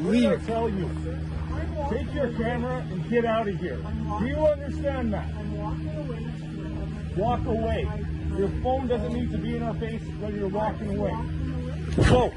Leave. 0.00 0.30
I 0.30 0.36
tell 0.46 0.68
you, 0.68 0.88
take 1.90 2.12
your 2.14 2.32
camera 2.34 2.86
and 2.90 3.08
get 3.10 3.24
out 3.24 3.48
of 3.48 3.56
here. 3.56 3.78
Do 4.20 4.26
you 4.26 4.36
understand 4.36 5.12
that? 5.14 5.28
Walk 7.16 7.44
away. 7.46 7.88
Your 8.36 8.48
phone 8.62 8.86
doesn't 8.86 9.12
need 9.12 9.32
to 9.32 9.38
be 9.38 9.56
in 9.56 9.62
our 9.62 9.74
face 9.74 10.02
when 10.20 10.36
you're 10.36 10.48
walking 10.48 10.96
away. 10.96 11.16
Go. 12.08 12.32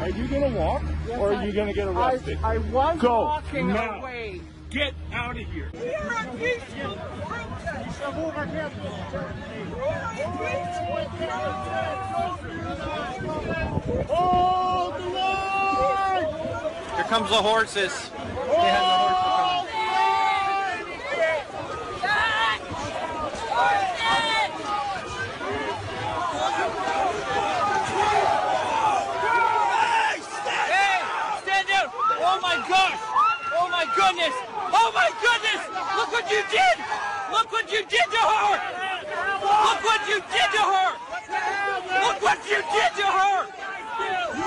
Are 0.00 0.10
you 0.10 0.26
gonna 0.28 0.50
walk 0.56 0.82
or 1.10 1.32
are 1.34 1.44
you 1.44 1.52
gonna 1.52 1.72
get 1.72 1.88
arrested? 1.88 2.38
I, 2.42 2.54
I 2.54 2.58
was 2.58 2.98
Go 2.98 3.20
walking 3.22 3.68
now. 3.68 4.00
away. 4.00 4.40
Get 4.70 4.94
out 5.12 5.38
of 5.38 5.46
here. 5.46 5.70
We 5.74 5.94
are 5.94 6.12
a 6.12 6.36
peaceful 6.36 6.96
protest. 7.26 8.74
Hold 14.08 14.94
the 14.94 15.08
line! 15.10 16.26
Here 16.94 17.04
comes 17.04 17.30
the 17.30 17.36
horses. 17.36 18.10
They 18.10 18.16
the 18.16 18.54
horses 18.54 19.24
coming. 19.36 20.78
Hey, 30.68 31.00
stand 31.42 31.68
down! 31.68 31.86
Oh 31.92 32.38
my 32.42 32.56
gosh! 32.68 33.00
Oh 33.56 33.68
my 33.70 33.84
goodness! 34.08 34.34
Oh 34.72 34.90
my 34.94 35.10
goodness! 35.20 35.68
Look 35.96 36.12
what 36.12 36.30
you 36.32 36.40
did! 36.48 36.76
Look 37.30 37.52
what 37.52 37.70
you 37.70 37.84
did 37.84 38.08
to 38.08 38.22
her! 38.24 38.56
Look 39.68 39.84
what 39.84 40.00
you 40.08 40.16
did 40.32 40.48
to 40.56 40.62
her! 40.64 40.90
Look 42.08 42.22
what 42.22 42.40
you 42.48 42.56
did 42.72 42.90
to 42.96 43.04
her! 43.04 43.36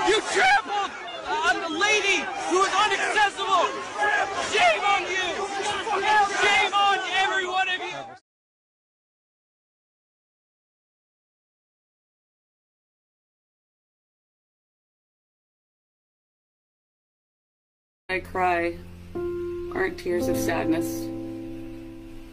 You 0.08 0.18
trampled 0.34 0.90
on 1.30 1.54
the 1.62 1.78
lady 1.78 2.26
who 2.50 2.62
is 2.62 2.72
inaccessible! 2.74 3.70
Shame 4.50 4.82
on 4.82 5.02
you! 5.06 5.30
Shame 6.42 6.74
on 6.74 6.98
every 7.22 7.46
one 7.46 7.68
of 7.68 7.78
you! 7.78 7.98
I 18.08 18.18
cry 18.18 18.76
aren't 19.82 19.98
tears 19.98 20.28
of 20.28 20.36
sadness. 20.36 20.86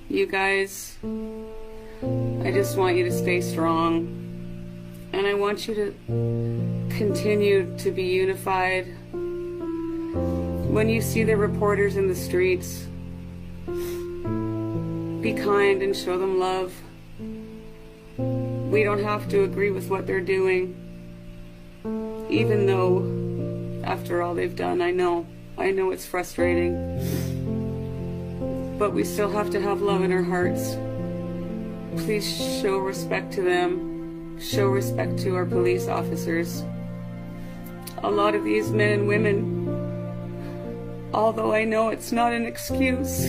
You 0.08 0.28
guys, 0.28 1.00
I 1.04 2.52
just 2.52 2.78
want 2.78 2.96
you 2.96 3.04
to 3.06 3.12
stay 3.12 3.42
strong. 3.42 4.06
And 5.14 5.26
I 5.26 5.34
want 5.34 5.68
you 5.68 5.74
to 5.74 5.92
continue 6.96 7.76
to 7.80 7.90
be 7.90 8.04
unified. 8.04 8.86
When 9.12 10.90
you 10.90 11.02
see 11.02 11.24
the 11.24 11.36
reporters 11.38 11.96
in 11.98 12.08
the 12.08 12.14
streets, 12.14 12.86
be 15.24 15.34
kind 15.34 15.82
and 15.82 15.96
show 15.96 16.20
them 16.20 16.38
love. 16.38 16.72
We 18.72 18.84
don't 18.84 19.02
have 19.04 19.28
to 19.30 19.44
agree 19.44 19.72
with 19.72 19.90
what 19.90 20.06
they're 20.06 20.22
doing, 20.22 20.76
even 22.30 22.68
though, 22.68 23.82
after 23.84 24.22
all 24.22 24.36
they've 24.36 24.56
done, 24.56 24.84
I 24.84 24.92
know. 24.92 25.26
I 25.58 25.72
know 25.72 25.90
it's 25.90 26.06
frustrating. 26.06 27.29
But 28.80 28.94
we 28.94 29.04
still 29.04 29.30
have 29.32 29.50
to 29.52 29.60
have 29.60 29.82
love 29.82 30.04
in 30.04 30.14
our 30.14 30.24
hearts. 30.24 30.78
Please 32.02 32.26
show 32.62 32.78
respect 32.78 33.34
to 33.34 33.42
them. 33.42 34.40
Show 34.40 34.68
respect 34.68 35.20
to 35.20 35.36
our 35.36 35.46
police 35.46 35.90
officers. 35.90 36.64
A 38.04 38.10
lot 38.10 38.36
of 38.36 38.46
these 38.46 38.72
men 38.72 39.00
and 39.00 39.08
women, 39.10 39.68
although 41.14 41.52
I 41.52 41.66
know 41.66 41.90
it's 41.90 42.14
not 42.14 42.32
an 42.32 42.46
excuse, 42.46 43.26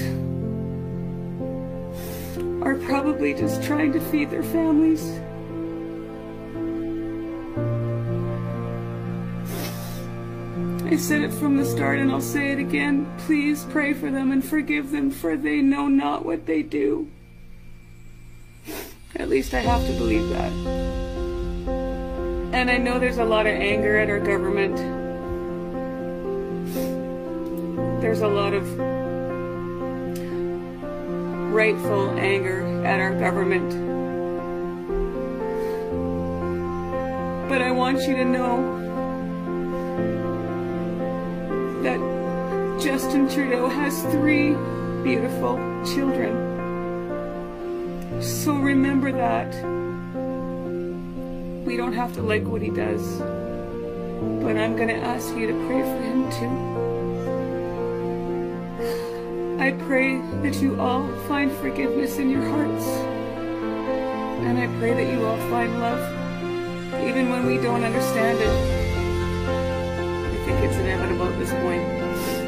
are 2.63 2.77
probably 2.87 3.35
just 3.35 3.61
trying 3.65 3.93
to 3.93 4.01
feed 4.01 4.31
their 4.31 4.45
families. 4.45 5.03
I 10.91 10.97
said 10.97 11.23
it 11.23 11.33
from 11.33 11.57
the 11.57 11.65
start 11.65 12.01
and 12.01 12.11
I'll 12.11 12.21
say 12.21 12.51
it 12.51 12.59
again. 12.59 13.07
Please 13.19 13.65
pray 13.71 13.95
for 13.95 14.11
them 14.11 14.33
and 14.33 14.45
forgive 14.45 14.91
them, 14.91 15.13
for 15.13 15.37
they 15.37 15.61
know 15.61 15.87
not 15.87 16.25
what 16.25 16.47
they 16.47 16.65
do. 16.65 17.09
At 19.15 19.29
least 19.29 19.55
I 19.55 19.61
have 19.61 19.87
to 19.87 19.93
believe 19.93 20.29
that. 20.31 20.51
And 22.53 22.69
I 22.69 22.77
know 22.77 22.99
there's 22.99 23.19
a 23.19 23.25
lot 23.25 23.47
of 23.47 23.53
anger 23.53 23.99
at 23.99 24.11
our 24.11 24.19
government. 24.19 24.79
There's 28.01 28.23
a 28.23 28.29
lot 28.29 28.53
of 28.53 28.77
rightful 31.55 32.19
anger 32.19 32.85
at 32.85 32.99
our 32.99 33.15
government. 33.15 33.71
But 37.49 37.63
I 37.63 37.71
want 37.71 38.01
you 38.09 38.17
to 38.17 38.25
know 38.25 38.90
Justin 42.81 43.29
Trudeau 43.29 43.69
has 43.69 44.03
three 44.05 44.55
beautiful 45.03 45.59
children. 45.85 46.33
So 48.23 48.55
remember 48.55 49.13
that. 49.13 49.55
We 51.67 51.77
don't 51.77 51.93
have 51.93 52.15
to 52.15 52.23
like 52.23 52.45
what 52.45 52.63
he 52.63 52.71
does, 52.71 53.19
but 54.41 54.57
I'm 54.57 54.77
going 54.77 54.89
to 54.89 54.97
ask 54.97 55.37
you 55.37 55.47
to 55.49 55.67
pray 55.67 55.83
for 55.83 56.01
him 56.01 56.31
too. 56.41 56.49
I 59.63 59.73
pray 59.85 60.19
that 60.41 60.63
you 60.63 60.81
all 60.81 61.07
find 61.29 61.53
forgiveness 61.53 62.17
in 62.17 62.31
your 62.31 62.49
hearts. 62.49 62.87
And 64.47 64.59
I 64.59 64.69
pray 64.79 64.95
that 64.95 65.13
you 65.13 65.27
all 65.27 65.37
find 65.51 65.79
love, 65.81 66.01
even 67.07 67.29
when 67.29 67.45
we 67.45 67.59
don't 67.59 67.85
understand 67.85 68.39
it. 68.39 68.49
I 70.33 70.45
think 70.47 70.61
it's 70.65 70.77
inevitable 70.77 71.27
at 71.27 71.39
this 71.39 71.53
point. 71.53 72.00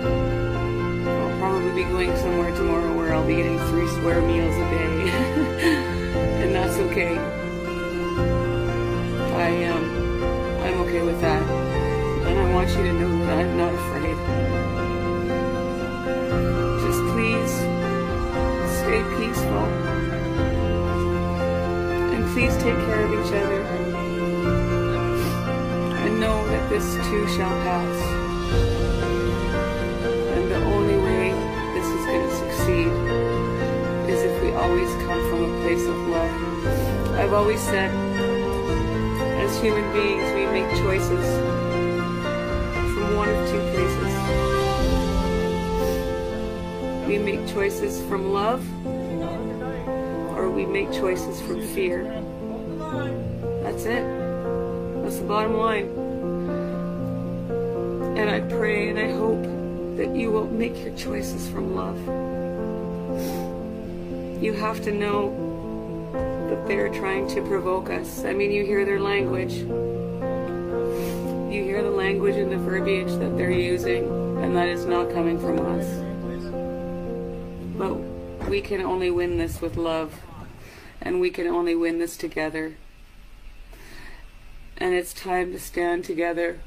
I'll 0.04 1.38
probably 1.38 1.84
be 1.84 1.88
going 1.90 2.16
somewhere 2.16 2.54
tomorrow 2.54 2.96
where 2.96 3.14
I'll 3.14 3.26
be 3.26 3.36
getting 3.36 3.58
three 3.70 3.88
square 3.88 4.20
meals 4.22 4.54
a 4.54 4.70
day. 4.70 5.10
and 6.42 6.54
that's 6.54 6.76
okay. 6.76 7.18
I 9.42 9.48
am, 9.48 9.76
um, 9.76 10.62
I'm 10.62 10.80
okay 10.82 11.02
with 11.02 11.20
that. 11.20 11.42
And 11.42 12.38
I 12.38 12.52
want 12.54 12.68
you 12.70 12.82
to 12.82 12.92
know 12.92 13.26
that 13.26 13.38
I'm 13.38 13.56
not 13.56 13.74
afraid. 13.74 14.16
Just 16.84 17.00
please 17.12 17.52
stay 18.78 19.02
peaceful. 19.18 19.66
And 22.14 22.24
please 22.32 22.54
take 22.56 22.78
care 22.86 23.04
of 23.04 23.12
each 23.12 23.32
other. 23.32 23.62
And 26.04 26.20
know 26.20 26.46
that 26.48 26.68
this 26.68 26.94
too 26.94 27.26
shall 27.28 27.50
pass. 27.62 29.21
Always 34.62 34.94
come 35.06 35.20
from 35.28 35.42
a 35.42 35.60
place 35.62 35.84
of 35.86 35.96
love. 36.06 37.14
I've 37.18 37.32
always 37.32 37.60
said, 37.60 37.90
as 39.42 39.60
human 39.60 39.92
beings, 39.92 40.22
we 40.34 40.46
make 40.46 40.70
choices 40.78 41.26
from 42.94 43.16
one 43.16 43.28
of 43.28 43.50
two 43.50 43.60
places. 43.74 44.12
We 47.08 47.18
make 47.18 47.44
choices 47.48 48.00
from 48.08 48.32
love, 48.32 48.64
or 50.36 50.48
we 50.48 50.64
make 50.64 50.92
choices 50.92 51.40
from 51.40 51.60
fear. 51.74 52.04
That's 53.64 53.84
it. 53.84 54.04
That's 55.02 55.18
the 55.18 55.24
bottom 55.26 55.54
line. 55.54 55.88
And 58.16 58.30
I 58.30 58.40
pray 58.42 58.90
and 58.90 58.98
I 58.98 59.10
hope 59.10 59.42
that 59.96 60.14
you 60.14 60.30
will 60.30 60.46
make 60.46 60.78
your 60.84 60.94
choices 60.96 61.48
from 61.48 61.74
love. 61.74 61.98
You 64.42 64.52
have 64.54 64.82
to 64.82 64.90
know 64.90 65.30
that 66.48 66.66
they're 66.66 66.88
trying 66.88 67.28
to 67.28 67.40
provoke 67.42 67.90
us. 67.90 68.24
I 68.24 68.32
mean, 68.32 68.50
you 68.50 68.64
hear 68.64 68.84
their 68.84 68.98
language. 68.98 69.54
You 69.54 71.62
hear 71.62 71.84
the 71.84 71.92
language 71.92 72.34
and 72.34 72.50
the 72.50 72.58
verbiage 72.58 73.12
that 73.20 73.36
they're 73.36 73.52
using, 73.52 74.08
and 74.42 74.56
that 74.56 74.66
is 74.66 74.84
not 74.84 75.12
coming 75.12 75.38
from 75.38 75.60
us. 75.60 75.86
But 77.78 77.94
we 78.48 78.60
can 78.60 78.80
only 78.80 79.12
win 79.12 79.38
this 79.38 79.60
with 79.60 79.76
love, 79.76 80.20
and 81.00 81.20
we 81.20 81.30
can 81.30 81.46
only 81.46 81.76
win 81.76 82.00
this 82.00 82.16
together. 82.16 82.74
And 84.76 84.92
it's 84.92 85.14
time 85.14 85.52
to 85.52 85.60
stand 85.60 86.04
together. 86.04 86.58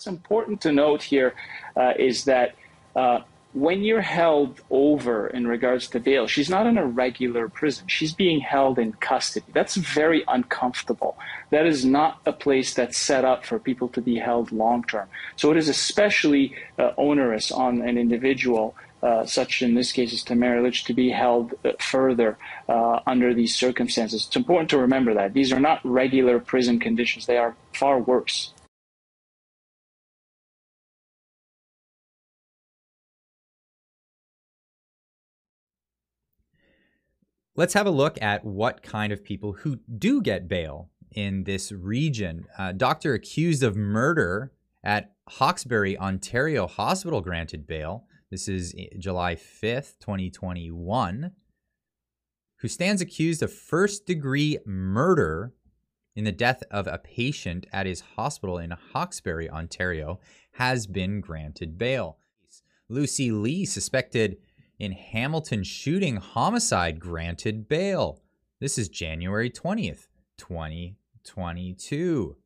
What's 0.00 0.06
important 0.06 0.62
to 0.62 0.72
note 0.72 1.02
here 1.02 1.34
uh, 1.76 1.92
is 1.98 2.24
that 2.24 2.54
uh, 2.96 3.20
when 3.52 3.82
you're 3.82 4.00
held 4.00 4.62
over 4.70 5.26
in 5.26 5.46
regards 5.46 5.88
to 5.88 6.00
bail, 6.00 6.26
she's 6.26 6.48
not 6.48 6.66
in 6.66 6.78
a 6.78 6.86
regular 6.86 7.50
prison. 7.50 7.86
She's 7.86 8.14
being 8.14 8.40
held 8.40 8.78
in 8.78 8.94
custody. 8.94 9.44
That's 9.52 9.74
very 9.74 10.24
uncomfortable. 10.26 11.18
That 11.50 11.66
is 11.66 11.84
not 11.84 12.18
a 12.24 12.32
place 12.32 12.72
that's 12.72 12.96
set 12.96 13.26
up 13.26 13.44
for 13.44 13.58
people 13.58 13.88
to 13.88 14.00
be 14.00 14.16
held 14.16 14.52
long 14.52 14.84
term. 14.84 15.06
So 15.36 15.50
it 15.50 15.58
is 15.58 15.68
especially 15.68 16.54
uh, 16.78 16.92
onerous 16.96 17.52
on 17.52 17.82
an 17.82 17.98
individual 17.98 18.74
uh, 19.02 19.26
such 19.26 19.60
in 19.60 19.74
this 19.74 19.92
case 19.92 20.14
as 20.14 20.22
Tamara 20.22 20.70
to 20.70 20.94
be 20.94 21.10
held 21.10 21.52
uh, 21.62 21.72
further 21.78 22.38
uh, 22.70 23.00
under 23.06 23.34
these 23.34 23.54
circumstances. 23.54 24.24
It's 24.28 24.36
important 24.36 24.70
to 24.70 24.78
remember 24.78 25.12
that 25.12 25.34
these 25.34 25.52
are 25.52 25.60
not 25.60 25.84
regular 25.84 26.40
prison 26.40 26.80
conditions; 26.80 27.26
they 27.26 27.36
are 27.36 27.54
far 27.74 27.98
worse. 27.98 28.54
Let's 37.60 37.74
have 37.74 37.86
a 37.86 37.90
look 37.90 38.16
at 38.22 38.42
what 38.42 38.82
kind 38.82 39.12
of 39.12 39.22
people 39.22 39.52
who 39.52 39.80
do 39.98 40.22
get 40.22 40.48
bail 40.48 40.88
in 41.12 41.44
this 41.44 41.70
region. 41.70 42.46
Uh, 42.56 42.72
doctor 42.72 43.12
accused 43.12 43.62
of 43.62 43.76
murder 43.76 44.50
at 44.82 45.12
Hawkesbury, 45.28 45.98
Ontario 45.98 46.66
hospital 46.66 47.20
granted 47.20 47.66
bail. 47.66 48.06
This 48.30 48.48
is 48.48 48.74
July 48.98 49.34
5th, 49.34 49.98
2021. 50.00 51.32
Who 52.60 52.68
stands 52.68 53.02
accused 53.02 53.42
of 53.42 53.52
first 53.52 54.06
degree 54.06 54.56
murder 54.64 55.52
in 56.16 56.24
the 56.24 56.32
death 56.32 56.62
of 56.70 56.86
a 56.86 56.96
patient 56.96 57.66
at 57.74 57.84
his 57.84 58.00
hospital 58.16 58.56
in 58.56 58.70
Hawkesbury, 58.70 59.50
Ontario, 59.50 60.18
has 60.52 60.86
been 60.86 61.20
granted 61.20 61.76
bail. 61.76 62.16
Lucy 62.88 63.30
Lee, 63.30 63.66
suspected 63.66 64.38
in 64.80 64.92
Hamilton 64.92 65.62
shooting 65.62 66.16
homicide 66.16 66.98
granted 66.98 67.68
bail. 67.68 68.22
This 68.60 68.78
is 68.78 68.88
January 68.88 69.50
20th, 69.50 70.08
2022 70.38 72.24
over 72.24 72.39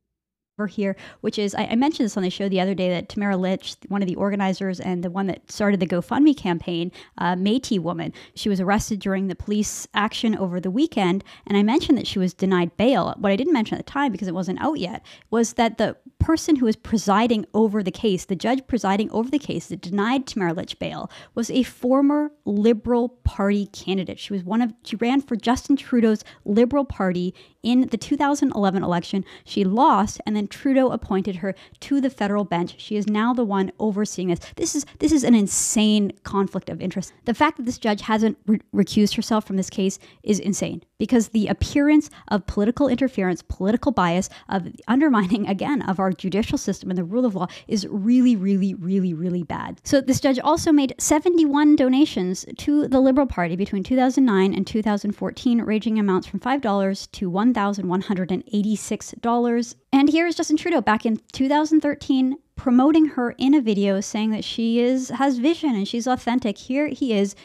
here, 0.65 0.95
which 1.19 1.37
is 1.37 1.53
I, 1.53 1.65
I, 1.65 1.75
mentioned 1.75 2.05
this 2.05 2.15
on 2.15 2.23
the 2.23 2.29
show 2.29 2.47
the 2.47 2.61
other 2.61 2.73
day 2.73 2.89
that 2.89 3.09
Tamara 3.09 3.35
Lich, 3.35 3.75
one 3.89 4.01
of 4.01 4.07
the 4.07 4.15
organizers 4.15 4.79
and 4.79 5.03
the 5.03 5.09
one 5.09 5.27
that 5.27 5.51
started 5.51 5.81
the 5.81 5.85
GoFundMe 5.85 6.35
campaign, 6.35 6.93
uh, 7.17 7.35
Métis 7.35 7.79
woman, 7.79 8.13
she 8.35 8.47
was 8.47 8.61
arrested 8.61 8.99
during 8.99 9.27
the 9.27 9.35
police 9.35 9.85
action 9.93 10.33
over 10.37 10.61
the 10.61 10.71
weekend, 10.71 11.25
and 11.45 11.57
I 11.57 11.63
mentioned 11.63 11.97
that 11.97 12.07
she 12.07 12.19
was 12.19 12.33
denied 12.33 12.77
bail. 12.77 13.13
What 13.17 13.33
I 13.33 13.35
didn't 13.35 13.51
mention 13.51 13.77
at 13.77 13.85
the 13.85 13.91
time 13.91 14.13
because 14.13 14.29
it 14.29 14.33
wasn't 14.33 14.61
out 14.61 14.79
yet 14.79 15.05
was 15.29 15.53
that 15.53 15.77
the 15.77 15.97
person 16.19 16.55
who 16.55 16.65
was 16.65 16.77
presiding 16.77 17.45
over 17.53 17.83
the 17.83 17.91
case, 17.91 18.23
the 18.23 18.35
judge 18.35 18.65
presiding 18.65 19.11
over 19.11 19.29
the 19.29 19.37
case 19.37 19.67
that 19.67 19.81
denied 19.81 20.25
Tamara 20.25 20.53
Lich 20.53 20.79
bail, 20.79 21.11
was 21.33 21.51
a 21.51 21.63
former 21.63 22.31
Liberal 22.45 23.09
Party 23.25 23.65
candidate. 23.67 24.19
She 24.19 24.31
was 24.31 24.43
one 24.43 24.61
of 24.61 24.73
she 24.85 24.95
ran 24.95 25.19
for 25.19 25.35
Justin 25.35 25.75
Trudeau's 25.75 26.23
Liberal 26.45 26.85
Party 26.85 27.35
in 27.65 27.87
the 27.87 27.97
2011 27.97 28.83
election. 28.83 29.25
She 29.43 29.65
lost, 29.65 30.21
and 30.25 30.35
then 30.35 30.47
Trudeau 30.47 30.89
appointed 30.91 31.37
her 31.37 31.55
to 31.81 31.99
the 31.99 32.09
federal 32.09 32.45
bench. 32.45 32.75
She 32.77 32.95
is 32.95 33.07
now 33.07 33.33
the 33.33 33.43
one 33.43 33.71
overseeing 33.79 34.29
this. 34.29 34.39
This 34.55 34.75
is 34.75 34.85
this 34.99 35.11
is 35.11 35.23
an 35.23 35.35
insane 35.35 36.11
conflict 36.23 36.69
of 36.69 36.79
interest. 36.79 37.11
The 37.25 37.33
fact 37.33 37.57
that 37.57 37.65
this 37.65 37.77
judge 37.77 38.01
hasn't 38.01 38.37
re- 38.45 38.61
recused 38.73 39.15
herself 39.15 39.45
from 39.45 39.57
this 39.57 39.69
case 39.69 39.99
is 40.23 40.39
insane 40.39 40.83
because 40.97 41.29
the 41.29 41.47
appearance 41.47 42.09
of 42.29 42.45
political 42.45 42.87
interference, 42.87 43.41
political 43.41 43.91
bias, 43.91 44.29
of 44.49 44.67
undermining 44.87 45.47
again 45.47 45.81
of 45.81 45.99
our 45.99 46.11
judicial 46.11 46.57
system 46.57 46.89
and 46.89 46.97
the 46.97 47.03
rule 47.03 47.25
of 47.25 47.35
law 47.35 47.47
is 47.67 47.87
really, 47.89 48.35
really, 48.35 48.73
really, 48.75 49.13
really 49.13 49.43
bad. 49.43 49.81
So 49.83 50.01
this 50.01 50.19
judge 50.19 50.39
also 50.39 50.71
made 50.71 50.93
71 50.99 51.75
donations 51.75 52.45
to 52.59 52.87
the 52.87 52.99
Liberal 52.99 53.27
Party 53.27 53.55
between 53.55 53.83
2009 53.83 54.53
and 54.53 54.67
2014, 54.67 55.61
ranging 55.61 55.99
amounts 55.99 56.27
from 56.27 56.39
$5 56.39 57.11
to 57.11 57.29
$1,186. 57.55 59.75
And 59.91 60.09
here 60.09 60.27
is 60.27 60.35
Justin 60.35 60.57
Trudeau 60.57 60.81
back 60.81 61.05
in 61.05 61.21
2013 61.31 62.37
promoting 62.55 63.07
her 63.07 63.31
in 63.37 63.53
a 63.53 63.61
video 63.61 64.01
saying 64.01 64.31
that 64.31 64.43
she 64.43 64.79
is 64.79 65.09
has 65.09 65.37
vision 65.37 65.75
and 65.75 65.87
she's 65.87 66.07
authentic. 66.07 66.57
Here 66.57 66.87
he 66.87 67.13
is 67.13 67.35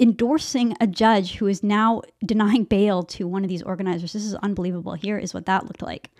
endorsing 0.00 0.76
a 0.80 0.86
judge 0.86 1.36
who 1.36 1.46
is 1.46 1.62
now 1.62 2.02
denying 2.24 2.64
bail 2.64 3.02
to 3.04 3.26
one 3.26 3.44
of 3.44 3.48
these 3.48 3.62
organizers. 3.62 4.12
This 4.12 4.24
is 4.24 4.34
unbelievable. 4.36 4.94
Here 4.94 5.18
is 5.18 5.34
what 5.34 5.46
that 5.46 5.66
looked 5.66 5.82
like. 5.82 6.10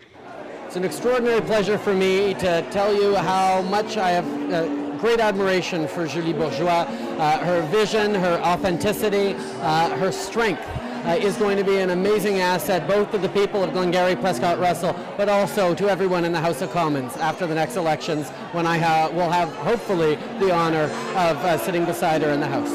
It's 0.67 0.77
an 0.77 0.85
extraordinary 0.85 1.41
pleasure 1.43 1.77
for 1.77 1.93
me 1.93 2.35
to 2.35 2.67
tell 2.71 2.95
you 2.95 3.15
how 3.17 3.63
much 3.63 3.97
I 3.97 4.11
have 4.11 4.53
uh, 4.53 4.99
great 4.99 5.21
admiration 5.21 5.87
for 5.87 6.07
Julie 6.07 6.33
Bourgeois. 6.33 6.87
Uh, 7.19 7.39
her 7.39 7.63
vision, 7.63 8.15
her 8.15 8.41
authenticity, 8.41 9.35
uh, 9.61 9.91
her 9.99 10.11
strength. 10.11 10.63
Uh, 11.05 11.17
is 11.21 11.37
going 11.37 11.57
to 11.57 11.65
be 11.65 11.79
an 11.79 11.91
amazing 11.91 12.39
asset 12.39 12.87
both 12.87 13.11
to 13.11 13.19
the 13.19 13.29
people 13.31 13.65
of 13.65 13.73
Glengarry, 13.73 14.15
Prescott, 14.15 14.61
Russell, 14.61 14.95
but 15.17 15.29
also 15.29 15.75
to 15.75 15.89
everyone 15.89 16.25
in 16.25 16.33
the 16.33 16.41
House 16.41 16.63
of 16.63 16.71
Commons 16.71 17.17
after 17.17 17.45
the 17.47 17.55
next 17.55 17.75
elections 17.75 18.31
when 18.53 18.67
I 18.67 18.79
ha- 18.79 19.11
will 19.13 19.31
have 19.31 19.53
hopefully 19.57 20.15
the 20.39 20.53
honor 20.53 20.85
of 20.85 21.37
uh, 21.39 21.59
sitting 21.59 21.85
beside 21.85 22.23
her 22.23 22.31
in 22.31 22.39
the 22.39 22.47
House. 22.47 22.71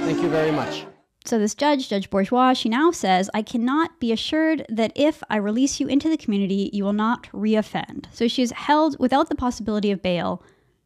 Thank 0.00 0.20
you 0.20 0.28
very 0.28 0.50
much. 0.50 0.86
So, 1.24 1.38
this 1.38 1.54
judge, 1.54 1.88
Judge 1.88 2.08
Bourgeois, 2.08 2.54
she 2.54 2.68
now 2.68 2.90
says, 2.90 3.28
I 3.34 3.42
cannot 3.42 4.00
be 4.00 4.12
assured 4.12 4.64
that 4.70 4.92
if 4.96 5.22
I 5.28 5.36
release 5.36 5.78
you 5.78 5.86
into 5.86 6.08
the 6.08 6.16
community, 6.16 6.70
you 6.72 6.84
will 6.84 6.94
not 6.94 7.28
reoffend. 7.32 8.06
So, 8.12 8.28
she 8.28 8.42
is 8.42 8.50
held 8.52 8.98
without 8.98 9.28
the 9.28 9.34
possibility 9.34 9.90
of 9.90 10.00
bail 10.00 10.42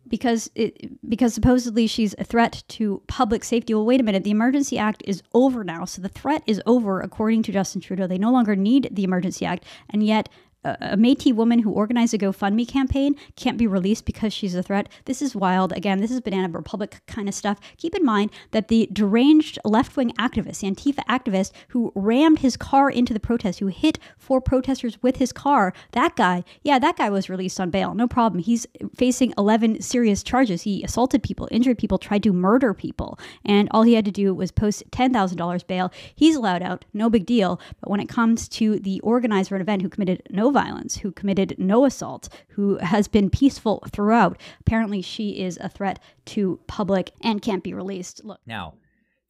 because 0.08 0.50
it, 0.54 0.90
because 1.08 1.34
supposedly 1.34 1.86
she's 1.86 2.14
a 2.18 2.24
threat 2.24 2.62
to 2.68 3.02
public 3.06 3.44
safety. 3.44 3.74
Well, 3.74 3.84
wait 3.84 4.00
a 4.00 4.04
minute. 4.04 4.24
The 4.24 4.30
Emergency 4.30 4.78
Act 4.78 5.02
is 5.06 5.22
over 5.34 5.64
now. 5.64 5.84
So, 5.84 6.02
the 6.02 6.08
threat 6.08 6.42
is 6.46 6.60
over, 6.66 7.00
according 7.00 7.42
to 7.44 7.52
Justin 7.52 7.80
Trudeau. 7.80 8.06
They 8.06 8.18
no 8.18 8.32
longer 8.32 8.56
need 8.56 8.88
the 8.92 9.04
Emergency 9.04 9.46
Act. 9.46 9.64
And 9.90 10.04
yet, 10.04 10.28
a 10.64 10.96
Métis 10.96 11.34
woman 11.34 11.60
who 11.60 11.72
organized 11.72 12.14
a 12.14 12.18
GoFundMe 12.18 12.66
campaign 12.66 13.16
can't 13.36 13.58
be 13.58 13.66
released 13.66 14.04
because 14.04 14.32
she's 14.32 14.54
a 14.54 14.62
threat. 14.62 14.88
This 15.06 15.20
is 15.20 15.34
wild. 15.34 15.72
Again, 15.72 16.00
this 16.00 16.10
is 16.10 16.20
Banana 16.20 16.48
Republic 16.48 17.00
kind 17.06 17.28
of 17.28 17.34
stuff. 17.34 17.58
Keep 17.76 17.96
in 17.96 18.04
mind 18.04 18.30
that 18.52 18.68
the 18.68 18.88
deranged 18.92 19.58
left 19.64 19.96
wing 19.96 20.12
activist, 20.18 20.60
the 20.60 20.70
Antifa 20.70 21.04
activist 21.08 21.52
who 21.68 21.92
rammed 21.94 22.40
his 22.40 22.56
car 22.56 22.88
into 22.88 23.12
the 23.12 23.20
protest, 23.20 23.58
who 23.58 23.66
hit 23.66 23.98
four 24.16 24.40
protesters 24.40 25.02
with 25.02 25.16
his 25.16 25.32
car, 25.32 25.72
that 25.92 26.14
guy, 26.16 26.44
yeah, 26.62 26.78
that 26.78 26.96
guy 26.96 27.10
was 27.10 27.28
released 27.28 27.60
on 27.60 27.70
bail. 27.70 27.94
No 27.94 28.06
problem. 28.06 28.42
He's 28.42 28.66
facing 28.96 29.34
11 29.36 29.80
serious 29.80 30.22
charges. 30.22 30.62
He 30.62 30.84
assaulted 30.84 31.22
people, 31.22 31.48
injured 31.50 31.78
people, 31.78 31.98
tried 31.98 32.22
to 32.22 32.32
murder 32.32 32.72
people. 32.72 33.18
And 33.44 33.68
all 33.72 33.82
he 33.82 33.94
had 33.94 34.04
to 34.04 34.12
do 34.12 34.32
was 34.32 34.52
post 34.52 34.88
$10,000 34.92 35.66
bail. 35.66 35.92
He's 36.14 36.36
allowed 36.36 36.62
out. 36.62 36.84
No 36.92 37.10
big 37.10 37.26
deal. 37.26 37.60
But 37.80 37.90
when 37.90 38.00
it 38.00 38.08
comes 38.08 38.48
to 38.50 38.78
the 38.78 39.00
organizer 39.00 39.56
of 39.56 39.60
an 39.60 39.62
event 39.62 39.82
who 39.82 39.88
committed 39.88 40.22
no 40.30 40.51
violence, 40.52 40.98
who 40.98 41.12
committed 41.12 41.56
no 41.58 41.84
assault, 41.84 42.28
who 42.50 42.78
has 42.78 43.08
been 43.08 43.30
peaceful 43.30 43.82
throughout. 43.90 44.38
Apparently, 44.60 45.02
she 45.02 45.40
is 45.40 45.58
a 45.60 45.68
threat 45.68 45.98
to 46.26 46.60
public 46.66 47.12
and 47.22 47.42
can't 47.42 47.64
be 47.64 47.74
released. 47.74 48.24
Look. 48.24 48.40
Now, 48.46 48.74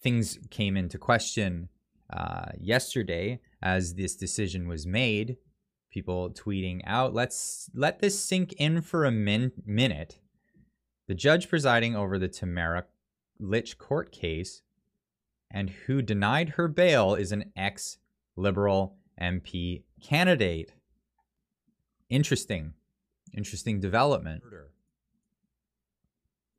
things 0.02 0.38
came 0.50 0.76
into 0.76 0.98
question 0.98 1.68
uh, 2.12 2.50
yesterday 2.58 3.40
as 3.62 3.94
this 3.94 4.16
decision 4.16 4.68
was 4.68 4.86
made. 4.86 5.36
People 5.90 6.30
tweeting 6.30 6.80
out, 6.86 7.14
let's 7.14 7.70
let 7.74 8.00
this 8.00 8.18
sink 8.18 8.52
in 8.54 8.80
for 8.82 9.04
a 9.04 9.10
min- 9.10 9.52
minute. 9.64 10.18
The 11.08 11.14
judge 11.14 11.48
presiding 11.48 11.94
over 11.94 12.18
the 12.18 12.28
Tamara 12.28 12.84
Lich 13.38 13.78
court 13.78 14.12
case 14.12 14.62
and 15.50 15.70
who 15.70 16.00
denied 16.00 16.50
her 16.50 16.68
bail 16.68 17.14
is 17.14 17.32
an 17.32 17.52
ex 17.56 17.98
liberal 18.36 18.96
MP 19.20 19.82
candidate. 20.02 20.72
Interesting. 22.12 22.74
Interesting 23.32 23.80
development. 23.80 24.42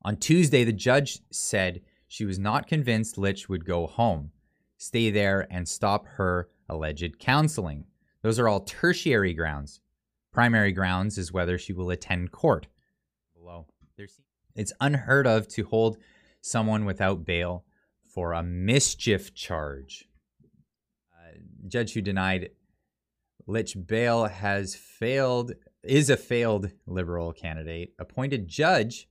On 0.04 0.18
Tuesday, 0.18 0.64
the 0.64 0.74
judge 0.74 1.20
said 1.30 1.82
she 2.08 2.26
was 2.26 2.40
not 2.40 2.66
convinced 2.66 3.20
Lich 3.20 3.48
would 3.48 3.64
go 3.64 3.86
home, 3.86 4.32
stay 4.78 5.12
there, 5.12 5.48
and 5.52 5.68
stop 5.70 6.08
her 6.08 6.50
alleged 6.68 7.20
counseling. 7.20 7.86
Those 8.24 8.40
are 8.40 8.48
all 8.48 8.62
tertiary 8.62 9.36
grounds. 9.36 9.80
Primary 10.32 10.72
grounds 10.72 11.20
is 11.20 11.32
whether 11.32 11.60
she 11.60 11.72
will 11.72 11.92
attend 11.92 12.32
court. 12.32 12.66
Below. 13.36 13.68
It's 14.56 14.74
unheard 14.82 15.28
of 15.28 15.48
to 15.50 15.66
hold 15.66 15.98
someone 16.42 16.84
without 16.84 17.26
bail 17.26 17.64
for 18.12 18.34
a 18.34 18.42
mischief 18.42 19.36
charge. 19.36 20.10
Uh, 21.14 21.38
judge 21.68 21.94
who 21.94 22.02
denied 22.02 22.50
Lich 23.48 23.76
Bail 23.88 24.26
has 24.26 24.76
failed, 24.76 25.54
is 25.84 26.10
a 26.10 26.18
failed 26.18 26.72
liberal 26.86 27.34
candidate. 27.34 27.94
Appointed 28.00 28.48
judge. 28.48 29.08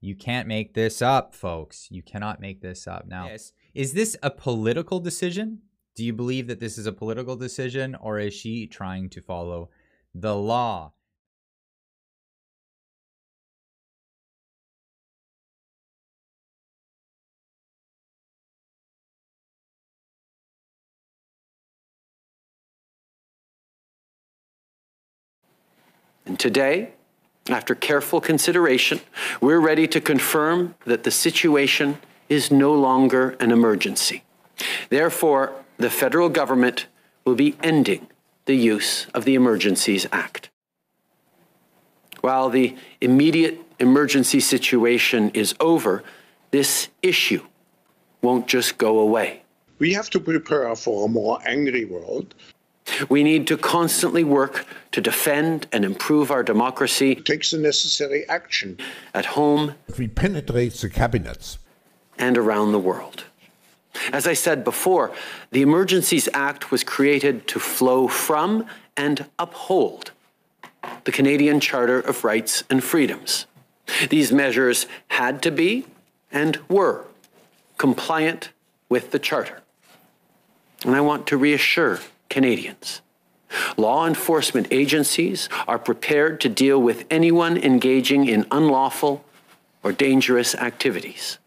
You 0.00 0.14
can't 0.14 0.46
make 0.46 0.74
this 0.74 1.02
up, 1.02 1.34
folks. 1.34 1.88
You 1.90 2.02
cannot 2.02 2.40
make 2.40 2.60
this 2.60 2.86
up. 2.86 3.06
Now, 3.06 3.28
yes. 3.28 3.52
is 3.74 3.92
this 3.94 4.16
a 4.22 4.30
political 4.30 5.00
decision? 5.00 5.62
Do 5.96 6.04
you 6.04 6.12
believe 6.12 6.46
that 6.48 6.60
this 6.60 6.76
is 6.76 6.86
a 6.86 6.92
political 6.92 7.36
decision, 7.36 7.94
or 7.94 8.18
is 8.18 8.34
she 8.34 8.66
trying 8.66 9.08
to 9.10 9.22
follow 9.22 9.70
the 10.14 10.36
law? 10.36 10.92
And 26.26 26.38
today, 26.38 26.90
after 27.48 27.74
careful 27.74 28.20
consideration, 28.20 29.00
we're 29.40 29.60
ready 29.60 29.86
to 29.88 30.00
confirm 30.00 30.74
that 30.84 31.04
the 31.04 31.10
situation 31.10 31.98
is 32.28 32.50
no 32.50 32.72
longer 32.72 33.36
an 33.38 33.52
emergency. 33.52 34.24
Therefore, 34.88 35.52
the 35.76 35.90
federal 35.90 36.28
government 36.28 36.86
will 37.24 37.36
be 37.36 37.56
ending 37.62 38.08
the 38.46 38.56
use 38.56 39.06
of 39.14 39.24
the 39.24 39.34
Emergencies 39.34 40.06
Act. 40.10 40.50
While 42.20 42.48
the 42.48 42.76
immediate 43.00 43.60
emergency 43.78 44.40
situation 44.40 45.30
is 45.30 45.54
over, 45.60 46.02
this 46.50 46.88
issue 47.02 47.44
won't 48.22 48.48
just 48.48 48.78
go 48.78 48.98
away. 48.98 49.42
We 49.78 49.92
have 49.92 50.10
to 50.10 50.20
prepare 50.20 50.74
for 50.74 51.06
a 51.06 51.08
more 51.08 51.38
angry 51.46 51.84
world. 51.84 52.34
We 53.08 53.22
need 53.22 53.46
to 53.48 53.56
constantly 53.56 54.24
work 54.24 54.66
to 54.92 55.00
defend 55.00 55.66
and 55.72 55.84
improve 55.84 56.30
our 56.30 56.42
democracy. 56.42 57.14
Takes 57.14 57.50
the 57.50 57.58
necessary 57.58 58.28
action. 58.28 58.78
At 59.14 59.26
home. 59.26 59.74
We 59.98 60.08
penetrate 60.08 60.74
the 60.74 60.90
cabinets. 60.90 61.58
And 62.18 62.38
around 62.38 62.72
the 62.72 62.78
world. 62.78 63.24
As 64.12 64.26
I 64.26 64.34
said 64.34 64.64
before, 64.64 65.12
the 65.50 65.62
Emergencies 65.62 66.28
Act 66.32 66.70
was 66.70 66.84
created 66.84 67.46
to 67.48 67.58
flow 67.58 68.08
from 68.08 68.66
and 68.96 69.26
uphold 69.38 70.12
the 71.04 71.12
Canadian 71.12 71.60
Charter 71.60 72.00
of 72.00 72.24
Rights 72.24 72.64
and 72.70 72.82
Freedoms. 72.82 73.46
These 74.08 74.32
measures 74.32 74.86
had 75.08 75.42
to 75.42 75.50
be 75.50 75.86
and 76.32 76.58
were 76.68 77.04
compliant 77.78 78.50
with 78.88 79.10
the 79.10 79.18
Charter. 79.18 79.62
And 80.84 80.94
I 80.94 81.00
want 81.00 81.26
to 81.28 81.36
reassure 81.36 82.00
Canadians. 82.28 83.02
Law 83.76 84.06
enforcement 84.06 84.68
agencies 84.70 85.48
are 85.68 85.78
prepared 85.78 86.40
to 86.40 86.48
deal 86.48 86.80
with 86.80 87.04
anyone 87.10 87.56
engaging 87.56 88.26
in 88.26 88.46
unlawful 88.50 89.24
or 89.82 89.92
dangerous 89.92 90.54
activities. 90.54 91.38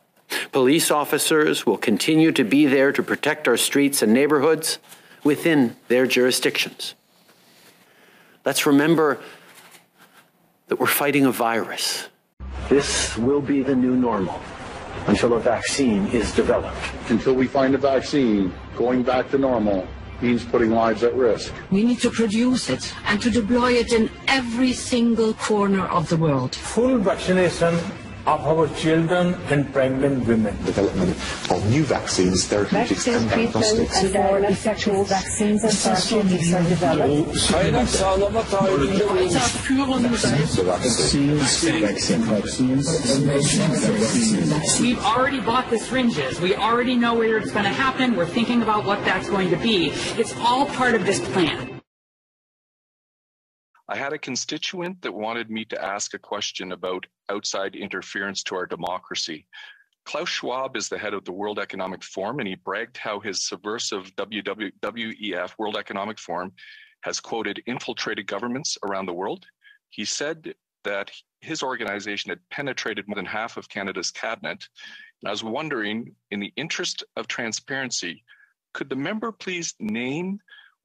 Police 0.52 0.92
officers 0.92 1.66
will 1.66 1.78
continue 1.78 2.32
to 2.32 2.44
be 2.44 2.66
there 2.66 2.92
to 2.92 3.04
protect 3.04 3.48
our 3.48 3.58
streets 3.58 4.02
and 4.02 4.14
neighborhoods 4.14 4.80
within 5.24 5.76
their 5.88 6.08
jurisdictions. 6.08 6.96
Let's 8.46 8.66
remember 8.66 9.20
that 10.68 10.80
we're 10.80 10.88
fighting 10.88 11.26
a 11.26 11.32
virus. 11.32 12.08
This 12.70 13.18
will 13.18 13.42
be 13.42 13.64
the 13.64 13.76
new 13.76 13.96
normal 13.96 14.40
until 15.08 15.34
a 15.34 15.40
vaccine 15.40 16.08
is 16.08 16.34
developed. 16.34 16.78
Until 17.10 17.34
we 17.34 17.48
find 17.48 17.74
a 17.74 17.78
vaccine, 17.78 18.54
going 18.76 19.04
back 19.04 19.30
to 19.32 19.38
normal 19.38 19.88
means 20.22 20.44
putting 20.44 20.72
lives 20.72 21.04
at 21.04 21.14
risk. 21.16 21.54
We 21.72 21.84
need 21.84 22.00
to 22.02 22.10
produce 22.10 22.70
it 22.70 22.94
and 23.06 23.22
to 23.22 23.30
deploy 23.30 23.74
it 23.74 23.94
in 23.94 24.10
every 24.28 24.74
single 24.74 25.34
corner 25.34 25.86
of 25.86 26.10
the 26.10 26.18
world. 26.18 26.56
Full 26.56 26.98
vaccination 27.00 27.78
of 28.30 28.46
our 28.46 28.68
children 28.76 29.34
and 29.50 29.72
pregnant 29.74 30.28
women. 30.28 30.56
Development 30.66 31.12
of 31.50 31.70
new 31.70 31.84
vaccines, 31.84 32.46
therapeutics 32.46 33.06
Vaccine 33.06 33.16
and 33.16 33.30
diagnostics. 33.30 34.04
and 34.04 34.14
for 34.14 34.38
infectious 34.40 35.10
vaccines 35.10 35.64
and 35.64 35.74
therapeutics 35.74 36.54
are 36.54 36.64
developed. 36.64 37.30
We've 44.80 45.04
already 45.04 45.40
bought 45.42 45.70
the 45.70 45.80
syringes. 45.80 46.40
We 46.40 46.56
already 46.56 46.96
know 46.96 47.16
where 47.16 47.38
it's 47.38 47.52
going 47.52 47.66
to 47.66 47.72
happen. 47.72 48.16
We're 48.16 48.28
thinking 48.28 48.62
about 48.62 48.86
what 48.86 49.04
that's 49.06 49.30
going 49.30 49.50
to 49.50 49.58
be. 49.58 49.92
It's 50.18 50.36
all 50.38 50.68
part 50.68 50.94
of 50.94 51.06
this 51.06 51.20
plan. 51.32 51.79
I 53.92 53.96
had 53.96 54.14
a 54.14 54.20
constituent 54.20 55.02
that 55.02 55.12
wanted 55.12 55.50
me 55.50 55.66
to 55.66 55.84
ask 55.84 56.14
a 56.14 56.20
question 56.20 56.74
about 56.74 57.08
outside 57.28 57.76
interference 57.76 58.44
to 58.44 58.56
our 58.56 58.68
democracy. 58.68 59.48
Klaus 60.06 60.30
Schwab 60.30 60.78
is 60.78 60.90
the 60.90 60.98
head 60.98 61.16
of 61.16 61.26
the 61.26 61.32
World 61.32 61.58
Economic 61.58 62.04
Forum, 62.04 62.38
and 62.38 62.48
he 62.48 62.54
bragged 62.54 62.98
how 62.98 63.20
his 63.20 63.48
subversive 63.48 64.16
WWF, 64.16 65.58
World 65.58 65.76
Economic 65.76 66.20
Forum, 66.20 66.52
has 67.02 67.20
quoted 67.20 67.64
infiltrated 67.66 68.28
governments 68.28 68.78
around 68.84 69.08
the 69.08 69.14
world. 69.14 69.48
He 69.90 70.06
said 70.06 70.54
that 70.84 71.12
his 71.42 71.64
organization 71.64 72.30
had 72.30 72.48
penetrated 72.52 73.08
more 73.08 73.16
than 73.16 73.26
half 73.26 73.58
of 73.58 73.70
Canada's 73.70 74.12
cabinet. 74.12 74.68
And 75.22 75.30
I 75.30 75.32
was 75.32 75.44
wondering, 75.44 76.16
in 76.30 76.40
the 76.40 76.54
interest 76.58 77.04
of 77.16 77.28
transparency, 77.28 78.24
could 78.74 78.90
the 78.90 78.96
member 78.96 79.32
please 79.32 79.74
name 79.80 80.40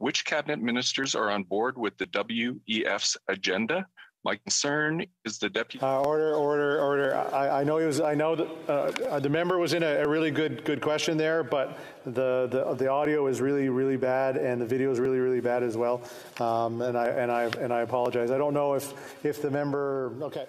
which 0.05 0.27
cabinet 0.27 0.61
ministers 0.61 1.15
are 1.15 1.31
on 1.31 1.45
board 1.45 1.79
with 1.79 1.97
the 1.97 2.05
WEF's 2.05 3.17
agenda? 3.27 3.87
My 4.23 4.37
concern 4.37 5.07
is 5.25 5.39
the 5.39 5.49
deputy. 5.49 5.83
Uh, 5.83 6.01
order, 6.01 6.35
order, 6.35 6.79
order. 6.79 7.17
I, 7.33 7.61
I, 7.61 7.65
know 7.65 7.79
he 7.79 7.87
was. 7.87 8.03
I 8.03 8.15
know 8.15 8.37
that 8.37 8.49
uh, 8.69 9.19
the 9.19 9.31
member 9.31 9.59
was 9.59 9.73
in 9.73 9.83
a, 9.83 10.03
a, 10.03 10.07
really 10.07 10.31
good, 10.31 10.63
good 10.67 10.83
question 10.83 11.17
there, 11.17 11.43
but 11.43 11.79
the, 12.05 12.49
the 12.51 12.75
the 12.75 12.89
audio 12.89 13.29
is 13.29 13.41
really, 13.41 13.71
really 13.71 13.97
bad, 13.97 14.37
and 14.37 14.61
the 14.61 14.67
video 14.67 14.91
is 14.91 15.01
really, 15.01 15.21
really 15.21 15.41
bad 15.41 15.63
as 15.63 15.75
well. 15.75 16.03
Um, 16.39 16.83
and 16.83 16.99
I 16.99 17.07
and 17.07 17.33
I 17.33 17.45
and 17.45 17.73
I 17.73 17.81
apologize. 17.81 18.31
I 18.31 18.37
don't 18.37 18.53
know 18.53 18.75
if 18.75 18.93
if 19.25 19.41
the 19.41 19.51
member. 19.51 20.13
Okay. 20.21 20.45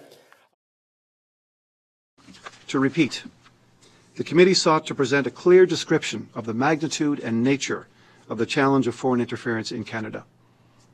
To 2.68 2.80
repeat, 2.80 3.24
the 4.18 4.26
committee 4.26 4.54
sought 4.54 4.86
to 4.88 4.96
present 4.96 5.28
a 5.28 5.32
clear 5.32 5.66
description 5.66 6.28
of 6.36 6.46
the 6.46 6.54
magnitude 6.54 7.22
and 7.22 7.42
nature 7.42 7.88
of 8.30 8.38
the 8.38 8.46
challenge 8.46 8.88
of 8.88 8.96
foreign 8.96 9.22
interference 9.22 9.72
in 9.72 9.84
Canada. 9.84 10.26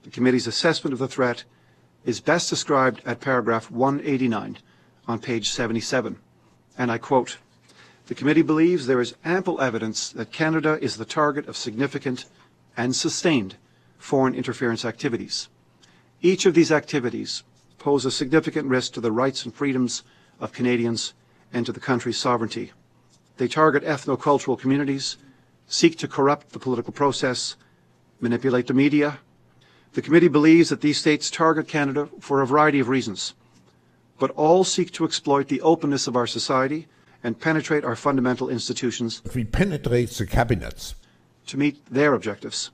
The 0.03 0.09
committee's 0.09 0.47
assessment 0.47 0.93
of 0.93 0.99
the 0.99 1.07
threat 1.07 1.43
is 2.05 2.19
best 2.19 2.49
described 2.49 3.01
at 3.05 3.21
paragraph 3.21 3.69
189 3.69 4.57
on 5.07 5.19
page 5.19 5.49
77, 5.49 6.17
and 6.77 6.91
I 6.91 6.97
quote, 6.97 7.37
the 8.07 8.15
committee 8.15 8.41
believes 8.41 8.87
there 8.87 8.99
is 8.99 9.15
ample 9.23 9.61
evidence 9.61 10.09
that 10.09 10.31
Canada 10.31 10.77
is 10.81 10.97
the 10.97 11.05
target 11.05 11.47
of 11.47 11.55
significant 11.55 12.25
and 12.75 12.95
sustained 12.95 13.55
foreign 13.97 14.35
interference 14.35 14.83
activities. 14.83 15.47
Each 16.21 16.45
of 16.45 16.53
these 16.53 16.71
activities 16.71 17.43
pose 17.77 18.05
a 18.05 18.11
significant 18.11 18.67
risk 18.67 18.93
to 18.93 19.01
the 19.01 19.11
rights 19.11 19.45
and 19.45 19.53
freedoms 19.53 20.03
of 20.39 20.51
Canadians 20.51 21.13
and 21.53 21.65
to 21.65 21.71
the 21.71 21.79
country's 21.79 22.17
sovereignty. 22.17 22.71
They 23.37 23.47
target 23.47 23.83
ethno-cultural 23.83 24.57
communities, 24.57 25.17
seek 25.71 25.97
to 25.97 26.07
corrupt 26.07 26.51
the 26.51 26.59
political 26.59 26.91
process, 26.91 27.55
manipulate 28.19 28.67
the 28.67 28.73
media. 28.73 29.19
The 29.93 30.01
committee 30.01 30.27
believes 30.27 30.69
that 30.69 30.81
these 30.81 30.97
states 30.97 31.31
target 31.31 31.67
Canada 31.67 32.09
for 32.19 32.41
a 32.41 32.45
variety 32.45 32.81
of 32.81 32.89
reasons, 32.89 33.33
but 34.19 34.31
all 34.31 34.65
seek 34.65 34.91
to 34.91 35.05
exploit 35.05 35.47
the 35.47 35.61
openness 35.61 36.07
of 36.07 36.15
our 36.17 36.27
society 36.27 36.87
and 37.23 37.39
penetrate 37.39 37.85
our 37.85 37.95
fundamental 37.95 38.49
institutions. 38.49 39.21
If 39.25 39.33
We 39.35 39.45
penetrate 39.45 40.09
the 40.09 40.25
cabinets. 40.25 40.95
To 41.47 41.57
meet 41.57 41.85
their 41.85 42.13
objectives. 42.13 42.71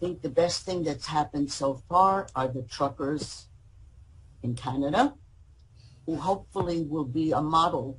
Think 0.00 0.22
the 0.22 0.28
best 0.28 0.64
thing 0.64 0.84
that's 0.84 1.06
happened 1.06 1.50
so 1.50 1.82
far 1.88 2.26
are 2.34 2.48
the 2.48 2.62
truckers 2.62 3.48
in 4.42 4.54
Canada, 4.54 5.14
who 6.06 6.16
hopefully 6.16 6.82
will 6.88 7.04
be 7.04 7.32
a 7.32 7.40
model 7.40 7.98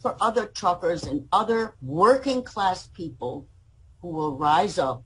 for 0.00 0.16
other 0.20 0.46
truckers 0.46 1.04
and 1.04 1.28
other 1.32 1.74
working 1.82 2.42
class 2.42 2.88
people 2.88 3.46
who 4.00 4.08
will 4.08 4.36
rise 4.36 4.78
up 4.78 5.04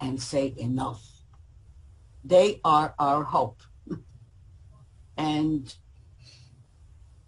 and 0.00 0.20
say 0.20 0.54
enough. 0.58 1.02
They 2.24 2.60
are 2.64 2.94
our 2.98 3.24
hope. 3.24 3.60
and 5.16 5.74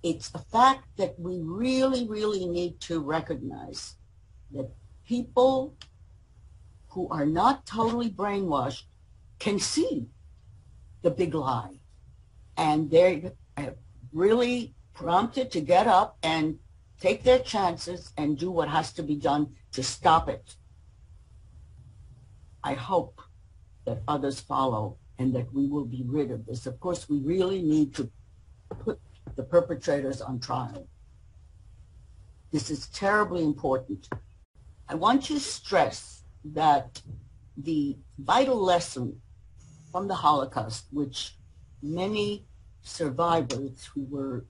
it's 0.03 0.31
a 0.35 0.39
fact 0.39 0.85
that 0.97 1.19
we 1.19 1.41
really, 1.43 2.07
really 2.07 2.47
need 2.47 2.81
to 2.81 3.01
recognize 3.01 3.95
that 4.53 4.71
people 5.07 5.75
who 6.91 7.09
are 7.09 7.27
not 7.27 7.67
totally 7.67 8.11
brainwashed 8.11 8.85
can 9.39 9.59
see 9.59 10.07
the 11.03 11.11
big 11.11 11.35
lie. 11.35 11.79
And 12.57 12.91
they're 12.91 13.33
really 14.13 14.75
prompted 14.95 15.51
to 15.53 15.61
get 15.61 15.87
up 15.87 16.19
and 16.23 16.59
take 17.01 17.23
their 17.23 17.39
chances 17.39 18.13
and 18.17 18.37
do 18.37 18.51
what 18.51 18.69
has 18.69 18.93
to 18.95 19.03
be 19.03 19.15
done 19.15 19.55
to 19.73 19.83
stop 19.83 20.29
it. 20.29 20.57
I 22.65 22.75
hope 22.75 23.21
that 23.85 24.03
others 24.09 24.41
follow 24.41 24.97
and 25.19 25.33
that 25.35 25.53
we 25.55 25.69
will 25.69 25.85
be 25.85 26.05
rid 26.07 26.31
of 26.31 26.47
this. 26.47 26.67
Of 26.67 26.81
course, 26.81 27.09
we 27.09 27.21
really 27.21 27.63
need 27.63 27.95
to 27.95 28.11
put 28.81 29.01
the 29.37 29.43
perpetrators 29.43 30.21
on 30.21 30.41
trial. 30.41 30.89
This 32.51 32.71
is 32.71 32.89
terribly 32.89 33.45
important. 33.45 34.09
I 34.89 34.95
want 34.95 35.25
to 35.25 35.39
stress 35.39 36.18
that 36.45 37.03
the 37.57 37.97
vital 38.19 38.57
lesson 38.57 39.21
from 39.91 40.09
the 40.09 40.15
Holocaust, 40.15 40.87
which 40.93 41.37
many 41.83 42.45
survivors 42.83 43.91
who 43.95 44.05
were 44.05 44.45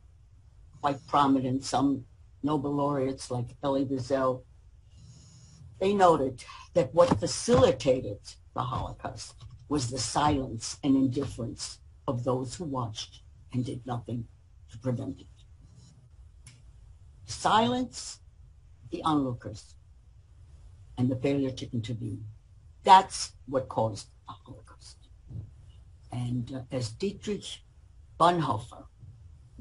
quite 0.81 0.99
prominent, 1.07 1.65
some 1.65 2.05
Nobel 2.43 2.75
laureates 2.75 3.31
like 3.31 3.57
Elie 3.63 3.87
Wiesel, 3.87 4.43
they 5.81 5.95
noted 5.95 6.45
that 6.75 6.95
what 6.95 7.19
facilitated 7.19 8.19
the 8.55 8.63
Holocaust 8.63 9.35
was 9.69 9.91
the 9.91 9.99
silence 9.99 10.79
and 10.83 10.97
indifference 10.97 11.79
of 12.07 12.25
those 12.25 12.55
who 12.55 12.65
watched 12.65 13.23
and 13.53 13.65
did 13.65 13.87
nothing 13.87 14.27
to 14.71 14.79
prevent 14.79 15.21
it. 15.21 15.27
Silence 17.27 18.21
the 18.91 19.03
onlookers 19.03 19.75
and 20.99 21.09
the 21.09 21.17
failure 21.17 21.51
to 21.53 21.73
intervene. 21.73 22.25
That's 22.83 23.33
what 23.47 23.69
caused 23.69 24.09
the 24.27 24.33
Holocaust. 24.33 24.97
And 26.13 26.53
uh, 26.53 26.77
as 26.77 26.91
Dietrich 26.91 27.63
Bonhoeffer, 28.19 28.85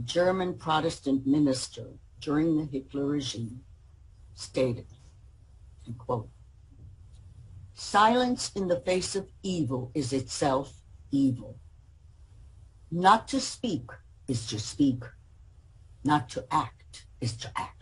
German 0.04 0.56
Protestant 0.56 1.26
minister 1.28 1.86
during 2.20 2.58
the 2.58 2.66
Hitler 2.66 3.06
regime, 3.06 3.62
stated, 4.34 4.88
and 5.86 5.98
quote, 5.98 6.30
silence 7.74 8.52
in 8.56 8.68
the 8.68 8.80
face 8.80 9.16
of 9.16 9.30
evil 9.44 9.92
is 9.94 10.12
itself 10.14 10.82
evil. 11.12 11.58
Not 12.92 13.28
to 13.30 13.40
speak 13.40 13.92
is 14.28 14.48
to 14.48 14.60
speak. 14.60 15.04
Not 16.04 16.30
to 16.30 16.46
act 16.52 17.06
is 17.22 17.36
to 17.38 17.52
act. 17.56 17.77